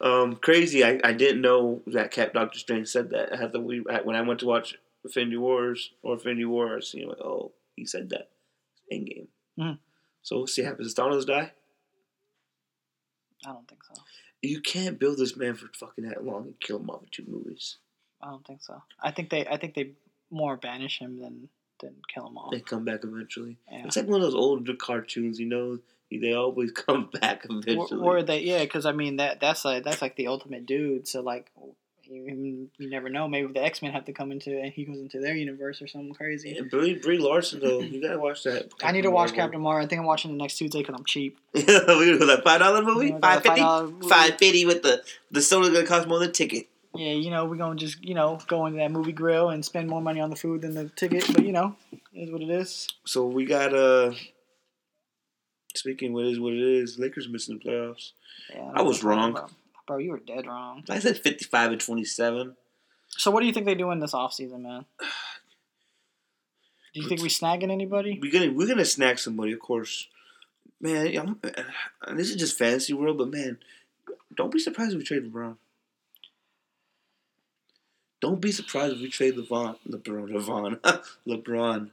[0.00, 0.84] Um, crazy.
[0.84, 3.32] I, I didn't know that Cap Doctor Strange said that.
[3.32, 6.76] I had to we when I went to watch Infinity Wars or Infinity War.
[6.76, 8.30] I seen like, oh, he said that.
[8.92, 9.28] Endgame.
[9.58, 9.78] Mhm.
[10.22, 10.92] So we'll see what happens.
[10.92, 11.52] Does Thanos die?
[13.46, 13.94] I don't think so.
[14.42, 17.24] You can't build this man for fucking that long and kill him off in two
[17.28, 17.76] movies.
[18.22, 18.82] I don't think so.
[19.02, 19.92] I think they I think they
[20.30, 21.48] more banish him than
[21.80, 22.50] than kill him off.
[22.52, 23.56] They come back eventually.
[23.70, 23.86] Yeah.
[23.86, 25.78] It's like one of those old cartoons, you know.
[26.10, 28.00] They always come back Or, eventually.
[28.02, 31.06] or they yeah, because I mean that that's like that's like the ultimate dude.
[31.08, 31.50] So like
[32.10, 33.28] you, you never know.
[33.28, 35.86] Maybe the X Men have to come into and he goes into their universe or
[35.86, 36.54] something crazy.
[36.56, 38.70] Yeah, Brie, Brie Larson though, you gotta watch that.
[38.82, 39.36] I need to watch Marvel.
[39.36, 39.84] Captain Marvel.
[39.84, 41.38] I think I'm watching the next Tuesday because I'm cheap.
[41.54, 44.08] We're gonna go that five dollar movie, five fifty, $5 movie.
[44.08, 46.66] five fifty with the the soda gonna cost more than the ticket.
[46.94, 49.88] Yeah, you know we're gonna just you know go into that movie grill and spend
[49.88, 51.24] more money on the food than the ticket.
[51.32, 51.76] But you know,
[52.12, 52.88] is what it is.
[53.06, 54.12] So we got uh.
[55.76, 58.10] Speaking what is what it is, Lakers missing the playoffs.
[58.52, 59.38] Yeah, I was wrong.
[59.90, 59.98] Bro.
[59.98, 60.84] You were dead wrong.
[60.88, 62.54] I said fifty five and twenty seven.
[63.08, 64.84] So what do you think they do in this offseason, man?
[66.94, 68.16] Do you think we snagging anybody?
[68.22, 70.06] We're gonna we're gonna snack somebody, of course.
[70.80, 73.58] Man, I'm, uh, this is just fantasy world, but man,
[74.36, 75.56] don't be surprised if we trade LeBron.
[78.20, 79.76] Don't be surprised if we trade LeBron.
[79.88, 80.30] LeBron.
[80.30, 81.02] LeBron.
[81.26, 81.90] LeBron.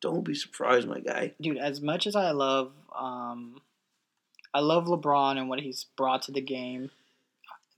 [0.00, 1.34] Don't be surprised, my guy.
[1.38, 3.60] Dude, as much as I love um
[4.54, 6.90] I love LeBron and what he's brought to the game,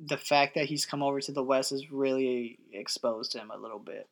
[0.03, 3.79] the fact that he's come over to the West has really exposed him a little
[3.79, 4.09] bit.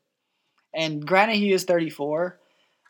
[0.74, 2.39] And granted he is 34,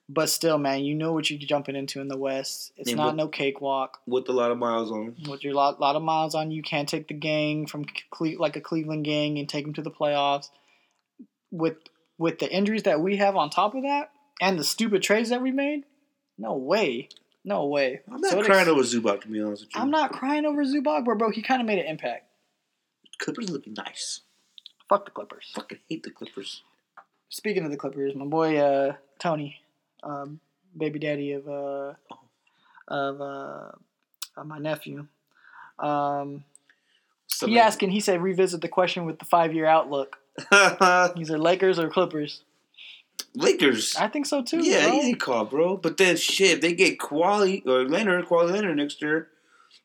[0.09, 2.73] but still, man, you know what you're jumping into in the West.
[2.77, 3.99] It's not but- no cakewalk.
[4.07, 5.15] With a lot of miles on.
[5.29, 8.39] With your lot, lot of miles on, you you can't take the gang from Cle-
[8.39, 10.49] like a Cleveland gang and take them to the playoffs.
[11.51, 11.77] With
[12.19, 15.41] with the injuries that we have on top of that, and the stupid trades that
[15.41, 15.85] we made,
[16.37, 17.09] no way,
[17.45, 18.01] no way.
[18.13, 19.81] I'm not So crying ex- over Zubac, to be honest with you.
[19.81, 21.17] I'm not crying over Zubac, bro.
[21.17, 22.28] Bro, he kind of made an impact.
[23.19, 24.21] Clippers looking nice.
[24.89, 25.51] Fuck the Clippers.
[25.55, 26.63] Fucking hate the Clippers.
[27.29, 29.61] Speaking of the Clippers, my boy uh, Tony,
[30.03, 30.41] um,
[30.77, 31.93] baby daddy of uh,
[32.89, 33.71] of uh,
[34.37, 35.07] of my nephew.
[35.79, 36.45] Um,
[37.27, 40.19] So, he like- asking, he said, revisit the question with the five year outlook.
[41.17, 42.43] These are Lakers or Clippers?
[43.35, 43.95] Lakers.
[43.97, 44.61] I think so too.
[44.65, 44.95] yeah, bro.
[44.99, 45.77] easy call, bro.
[45.77, 49.29] But then shit, they get quality or Leonard, Kawhi Leonard next year,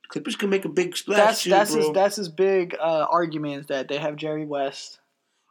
[0.10, 1.82] Clippers can make a big splash That's too, that's bro.
[1.82, 5.00] his that's his big uh, argument is that they have Jerry West.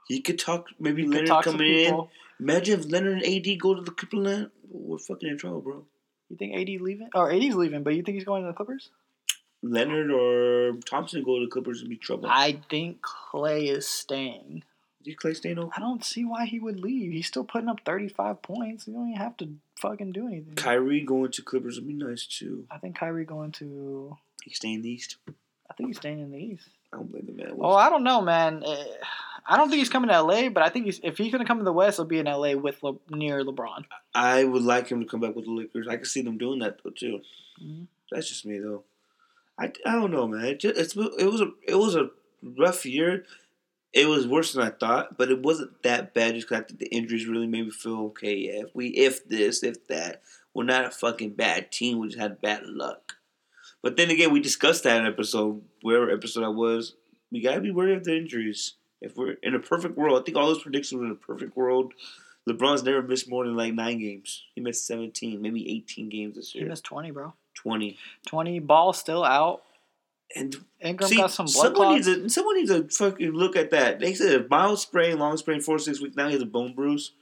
[0.09, 2.09] he could talk maybe He Leonard talk coming in.
[2.41, 4.49] Imagine if Leonard and AD go to the Clippers.
[4.71, 5.85] We're fucking in trouble, bro.
[6.29, 7.11] You think AD leaving?
[7.15, 8.91] Or AD's leaving, but you think he's going to the Clippers?
[9.63, 12.29] Leonard or Thompson go to the Clippers and be trouble.
[12.29, 14.65] I think Clay is staying.
[15.05, 15.71] Did Clay stay no?
[15.77, 17.13] I don't see why he would leave.
[17.13, 18.87] He's still putting up 35 points.
[18.87, 19.49] You don't even have to
[19.81, 20.55] fucking do anything.
[20.55, 22.67] Kyrie going to Clippers would be nice too.
[22.71, 24.17] I think Kyrie going to.
[24.45, 25.17] He staying in the East.
[25.71, 26.69] I think he's staying in the East.
[26.93, 27.57] I don't blame the man.
[27.61, 28.63] Oh, I don't know, man.
[28.65, 28.85] Eh,
[29.47, 31.49] I don't think he's coming to LA, but I think he's, if he's going to
[31.49, 33.85] come to the West, he'll be in LA with Le, near LeBron.
[34.15, 35.89] I would like him to come back with the Lakers.
[35.89, 37.21] I can see them doing that though too.
[37.63, 37.87] Mhm.
[38.11, 38.85] That's just me though.
[39.59, 40.45] I, I don't know, man.
[40.45, 42.11] It, just, it's it was a it was a
[42.43, 43.25] rough year.
[43.93, 46.35] It was worse than I thought, but it wasn't that bad.
[46.35, 48.35] Just 'cause I think the injuries really made me feel okay.
[48.35, 50.23] Yeah, if we if this if that,
[50.55, 51.99] we're not a fucking bad team.
[51.99, 53.17] We just had bad luck.
[53.83, 56.95] But then again, we discussed that in episode wherever episode I was.
[57.31, 58.75] We gotta be worried of the injuries.
[59.01, 61.57] If we're in a perfect world, I think all those predictions were in a perfect
[61.57, 61.93] world.
[62.49, 64.45] LeBron's never missed more than like nine games.
[64.55, 66.65] He missed seventeen, maybe eighteen games this year.
[66.65, 67.35] He missed 20, bro.
[67.55, 67.99] Twenty.
[68.27, 68.59] 20.
[68.61, 69.63] Ball still out.
[70.35, 72.07] And Ingram see, got some blood someone clots.
[72.07, 74.01] needs to someone needs to fucking look at that.
[74.01, 76.17] They said a mild sprain, long sprain, four six weeks.
[76.17, 77.13] Now he has a bone bruise.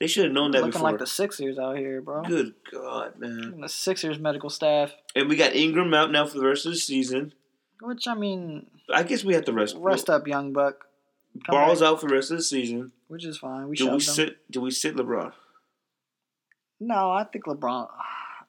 [0.00, 0.66] They should have known that before.
[0.66, 0.90] Looking before.
[0.90, 2.22] like the Sixers out here, bro.
[2.22, 3.30] Good God, man!
[3.54, 6.72] And the Sixers medical staff, And we got Ingram out now for the rest of
[6.72, 7.32] the season.
[7.80, 9.76] which I mean, I guess we have to rest.
[9.78, 10.86] rest up, young buck.
[11.46, 12.92] Come Ball's back, out for the rest of the season.
[13.08, 13.68] which is fine.
[13.68, 13.84] We should.
[13.84, 14.00] Do we them.
[14.00, 14.50] sit?
[14.50, 15.32] Do we sit LeBron?
[16.80, 17.88] No, I think LeBron.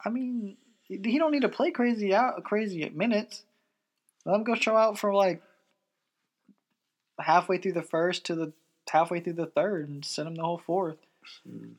[0.03, 3.43] I mean, he he don't need to play crazy out crazy minutes.
[4.25, 5.41] Let him go show out for like
[7.19, 8.53] halfway through the first to the
[8.89, 10.97] halfway through the third and send him the whole fourth.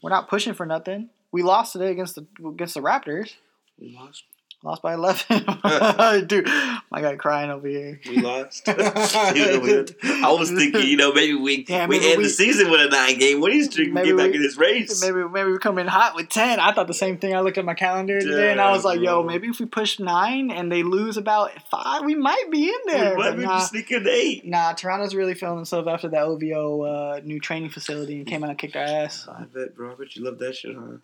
[0.02, 1.10] We're not pushing for nothing.
[1.32, 3.34] We lost today against the against the Raptors.
[3.78, 4.24] We lost.
[4.66, 6.26] Lost by 11.
[6.26, 6.46] Dude,
[6.90, 8.00] my guy crying over here.
[8.08, 8.64] We lost.
[8.68, 12.80] I was thinking, you know, maybe we Yeah, we maybe end we- the season with
[12.80, 15.00] a nine game winning streak and get back we- in this race.
[15.00, 16.58] Maybe maybe we come in hot with 10.
[16.58, 17.32] I thought the same thing.
[17.36, 20.00] I looked at my calendar today and I was like, yo, maybe if we push
[20.00, 23.10] 9 and they lose about 5, we might be in there.
[23.16, 24.44] we might But be nah, sneak into eight.
[24.44, 28.50] nah, Toronto's really feeling themselves after that OVO uh, new training facility and came out
[28.50, 29.28] and kicked our ass.
[29.28, 29.92] I bet, bro.
[29.92, 30.96] I bet you love that shit, huh?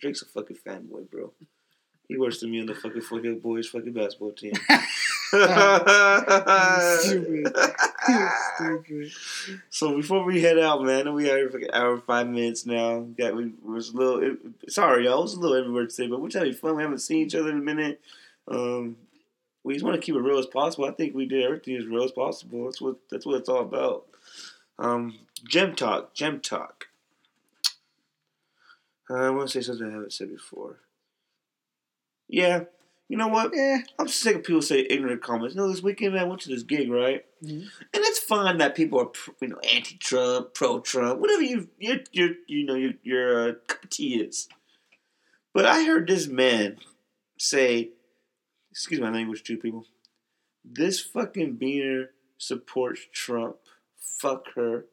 [0.00, 1.30] Drake's a fucking fanboy, bro.
[2.08, 4.52] He works than me on the fucking fucking boys fucking basketball team.
[7.00, 7.56] Stupid.
[8.54, 9.12] Stupid.
[9.70, 12.98] So before we head out, man, we are for an hour and five minutes now.
[12.98, 14.38] We got we was a little it,
[14.70, 15.20] sorry, y'all.
[15.20, 16.76] It was a little everywhere today, but we're having fun.
[16.76, 18.00] We haven't seen each other in a minute.
[18.46, 18.96] Um,
[19.64, 20.84] we just want to keep it real as possible.
[20.84, 22.66] I think we did everything as real as possible.
[22.66, 24.04] That's what that's what it's all about.
[24.78, 26.88] Um, gem talk, gem talk.
[29.08, 30.78] I want to say something I haven't said before.
[32.28, 32.64] Yeah,
[33.08, 33.52] you know what?
[33.54, 33.78] Yeah.
[33.98, 35.54] I'm sick of people say ignorant comments.
[35.54, 37.24] No, this weekend man, I went to this gig, right?
[37.42, 37.60] Mhm.
[37.60, 39.10] And it's fine that people are,
[39.40, 43.90] you know, anti-Trump, pro-Trump, whatever you, your, your, you know, your, your uh, cup of
[43.90, 44.48] tea is.
[45.52, 46.78] But I heard this man
[47.38, 47.90] say,
[48.70, 49.86] excuse my language, too, people.
[50.64, 52.06] This fucking beaner
[52.38, 53.56] supports Trump.
[53.98, 54.86] Fuck her.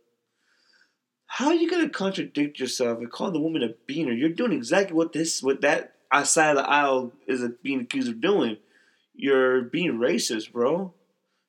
[1.26, 4.12] How are you gonna contradict yourself and call the woman a beaner?
[4.18, 8.22] You're doing exactly what this, what that side of the aisle is being accused of
[8.22, 8.58] doing.
[9.14, 10.94] You're being racist, bro.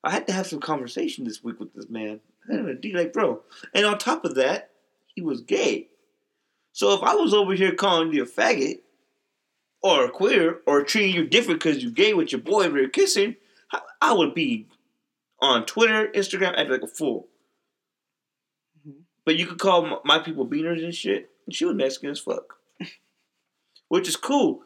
[0.03, 2.19] I had to have some conversation this week with this man.
[2.49, 3.41] I had to like, bro.
[3.73, 4.71] And on top of that,
[5.07, 5.87] he was gay.
[6.73, 8.79] So if I was over here calling you a faggot,
[9.81, 12.87] or a queer, or treating you different because you're gay with your boy and you're
[12.87, 13.35] kissing,
[14.01, 14.67] I, would be
[15.41, 17.27] on Twitter, Instagram, acting like a fool.
[18.87, 19.03] Mhm.
[19.25, 22.59] But you could call my people beaners and shit, and she was Mexican as fuck.
[23.93, 24.63] Which is cool.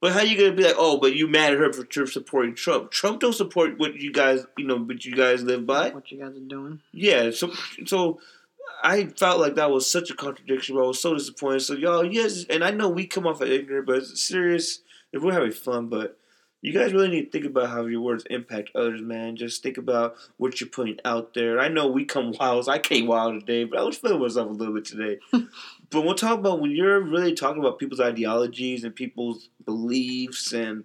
[0.00, 2.90] But how you gonna be like, oh, but you mad at her for supporting Trump?
[2.90, 5.90] Trump don't support what you guys, you know, what you guys live by.
[5.90, 6.80] What you guys are doing?
[6.90, 7.52] Yeah, so
[7.84, 8.20] so
[8.82, 10.76] I felt like that was such a contradiction.
[10.76, 10.84] Bro.
[10.84, 11.60] I was so disappointed.
[11.60, 14.80] So y'all, yes, and I know we come off as ignorant, but it's serious.
[15.12, 16.16] If we're having fun, but
[16.62, 19.36] you guys really need to think about how your words impact others, man.
[19.36, 21.60] Just think about what you're putting out there.
[21.60, 22.66] I know we come wild.
[22.66, 25.18] I came wild today, but I was feeling myself a little bit today.
[25.90, 30.84] but we'll talk about when you're really talking about people's ideologies and people's beliefs and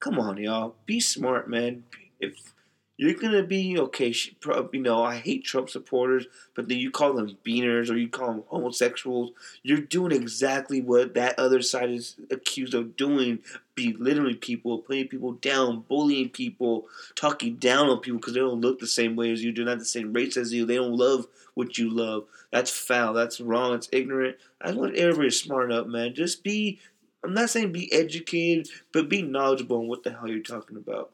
[0.00, 1.84] come on, y'all, be smart, man.
[2.20, 2.54] If
[2.96, 7.36] you're gonna be okay, you know, I hate Trump supporters, but then you call them
[7.44, 9.32] beaners or you call them homosexuals.
[9.62, 13.40] You're doing exactly what that other side is accused of doing:
[13.74, 18.78] belittling people, putting people down, bullying people, talking down on people because they don't look
[18.78, 21.26] the same way as you, they're not the same race as you, they don't love
[21.54, 22.24] what you love.
[22.50, 23.12] That's foul.
[23.14, 23.74] That's wrong.
[23.74, 24.36] It's ignorant.
[24.60, 26.14] I want everybody to smarten up, man.
[26.14, 26.80] Just be.
[27.24, 31.10] I'm not saying be educated, but be knowledgeable on what the hell you're talking about.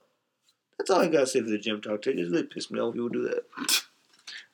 [0.76, 2.18] That's all I gotta say for the gem talk today.
[2.20, 3.45] It just really pissed me off when people do that.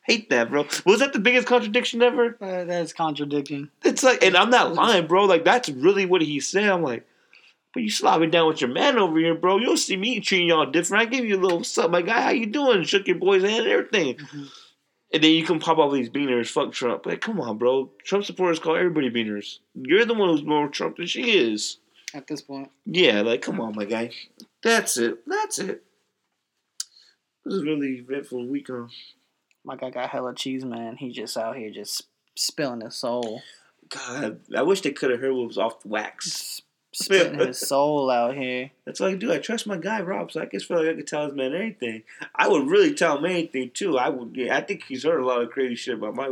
[0.03, 0.66] Hate that, bro.
[0.84, 2.37] Was that the biggest contradiction ever?
[2.41, 3.70] Uh, that's contradicting.
[3.84, 5.24] It's like, and I'm not lying, bro.
[5.24, 6.68] Like that's really what he said.
[6.68, 7.07] I'm like,
[7.72, 9.59] but you slobbing down with your man over here, bro.
[9.59, 11.03] You'll see me treating y'all different.
[11.03, 12.20] I give you a little something, my guy.
[12.20, 12.84] How you doing?
[12.84, 14.14] Shook your boy's hand and everything.
[14.16, 14.49] Mhm.
[15.12, 16.48] And then you can pop off these beaners.
[16.48, 17.07] Fuck Trump.
[17.07, 17.90] Like, come on, bro.
[18.04, 19.59] Trump supporters call everybody beaners.
[19.74, 21.78] You're the one who's more Trump than she is.
[22.12, 22.70] At this point.
[22.84, 24.11] Yeah, like, come on, my guy.
[24.62, 25.18] That's it.
[25.26, 25.84] That's it.
[27.44, 28.86] This is really eventful week, huh?
[29.64, 30.96] My guy got hella cheese, man.
[30.96, 33.42] He just out here just spilling his soul.
[33.88, 36.62] God, I wish they could have heard what was off the wax.
[36.99, 38.70] Spitting his soul out here.
[38.86, 39.30] That's all I do.
[39.30, 41.55] I trust my guy Rob, so I just feel like I could tell this man
[41.55, 42.05] anything.
[42.34, 43.99] I would really tell him anything too.
[43.99, 44.34] I would.
[44.34, 46.30] Yeah, I think he's heard a lot of crazy shit about my.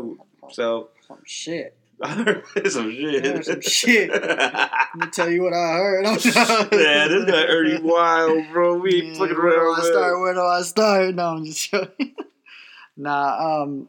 [0.50, 1.76] So Some shit.
[2.02, 3.24] I heard some shit.
[3.24, 4.10] Yeah, some shit.
[4.10, 6.04] Let me tell you what I heard.
[6.06, 8.78] yeah, this guy Ernie Wild, bro.
[8.78, 9.72] We ain't Yeah, fucking where do.
[9.76, 10.18] I start?
[10.20, 11.14] Where do I start?
[11.14, 12.14] No, I'm just joking.
[12.96, 13.88] nah, um,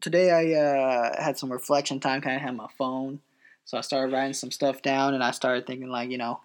[0.00, 2.22] today I uh, had some reflection time.
[2.22, 3.20] Kind of had my phone,
[3.64, 6.40] so I started writing some stuff down, and I started thinking like, you know,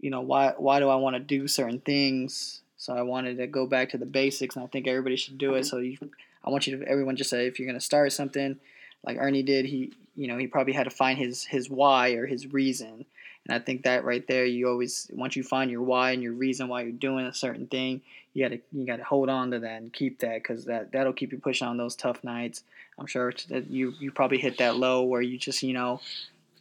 [0.00, 2.62] you know, why why do I want to do certain things?
[2.76, 5.54] So I wanted to go back to the basics, and I think everybody should do
[5.54, 5.64] it.
[5.64, 5.96] So you,
[6.44, 8.58] I want you to everyone just say if you're gonna start something,
[9.04, 12.26] like Ernie did, he you know he probably had to find his his why or
[12.26, 13.06] his reason.
[13.46, 16.32] And I think that right there, you always once you find your why and your
[16.32, 18.02] reason why you're doing a certain thing,
[18.32, 21.32] you gotta you gotta hold on to that and keep that because that that'll keep
[21.32, 22.62] you pushing on those tough nights.
[22.98, 26.00] I'm sure that you you probably hit that low where you just you know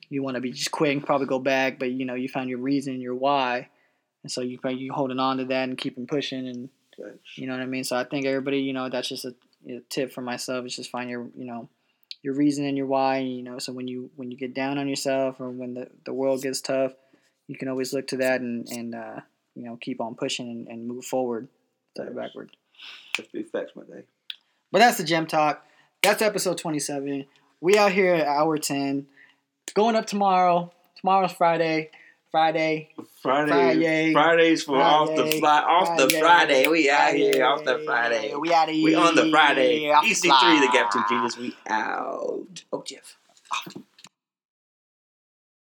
[0.10, 2.50] you want to be just quit and probably go back, but you know you found
[2.50, 3.70] your reason, your why,
[4.24, 6.70] and so you you holding on to that and keeping pushing and
[7.36, 7.84] you know what I mean.
[7.84, 9.36] So I think everybody you know that's just a,
[9.68, 11.70] a tip for myself is just find your you know
[12.22, 13.20] your reason and your why.
[13.20, 16.14] You know, so when you when you get down on yourself or when the, the
[16.14, 16.94] world gets tough,
[17.48, 19.20] you can always look to that and and uh,
[19.56, 21.48] you know keep on pushing and, and move forward
[21.90, 22.52] instead of backward.
[23.18, 24.04] That's big facts, my day.
[24.72, 25.66] But that's the gem talk.
[26.04, 27.26] That's episode twenty seven.
[27.62, 29.08] We out here at hour ten.
[29.74, 30.74] Going up tomorrow.
[30.98, 31.92] Tomorrow's Friday.
[32.30, 32.90] Friday.
[33.22, 34.12] Friday, Friday.
[34.12, 36.68] Fridays for off the fly, off the Friday.
[36.68, 38.32] We out here off the Friday.
[38.32, 38.36] Friday.
[38.36, 38.84] We out here.
[38.84, 39.84] We on the Friday.
[39.84, 41.06] EC3, the Gap 2 fly.
[41.08, 41.38] Genius.
[41.38, 42.64] We out.
[42.74, 43.16] Oh, Jeff.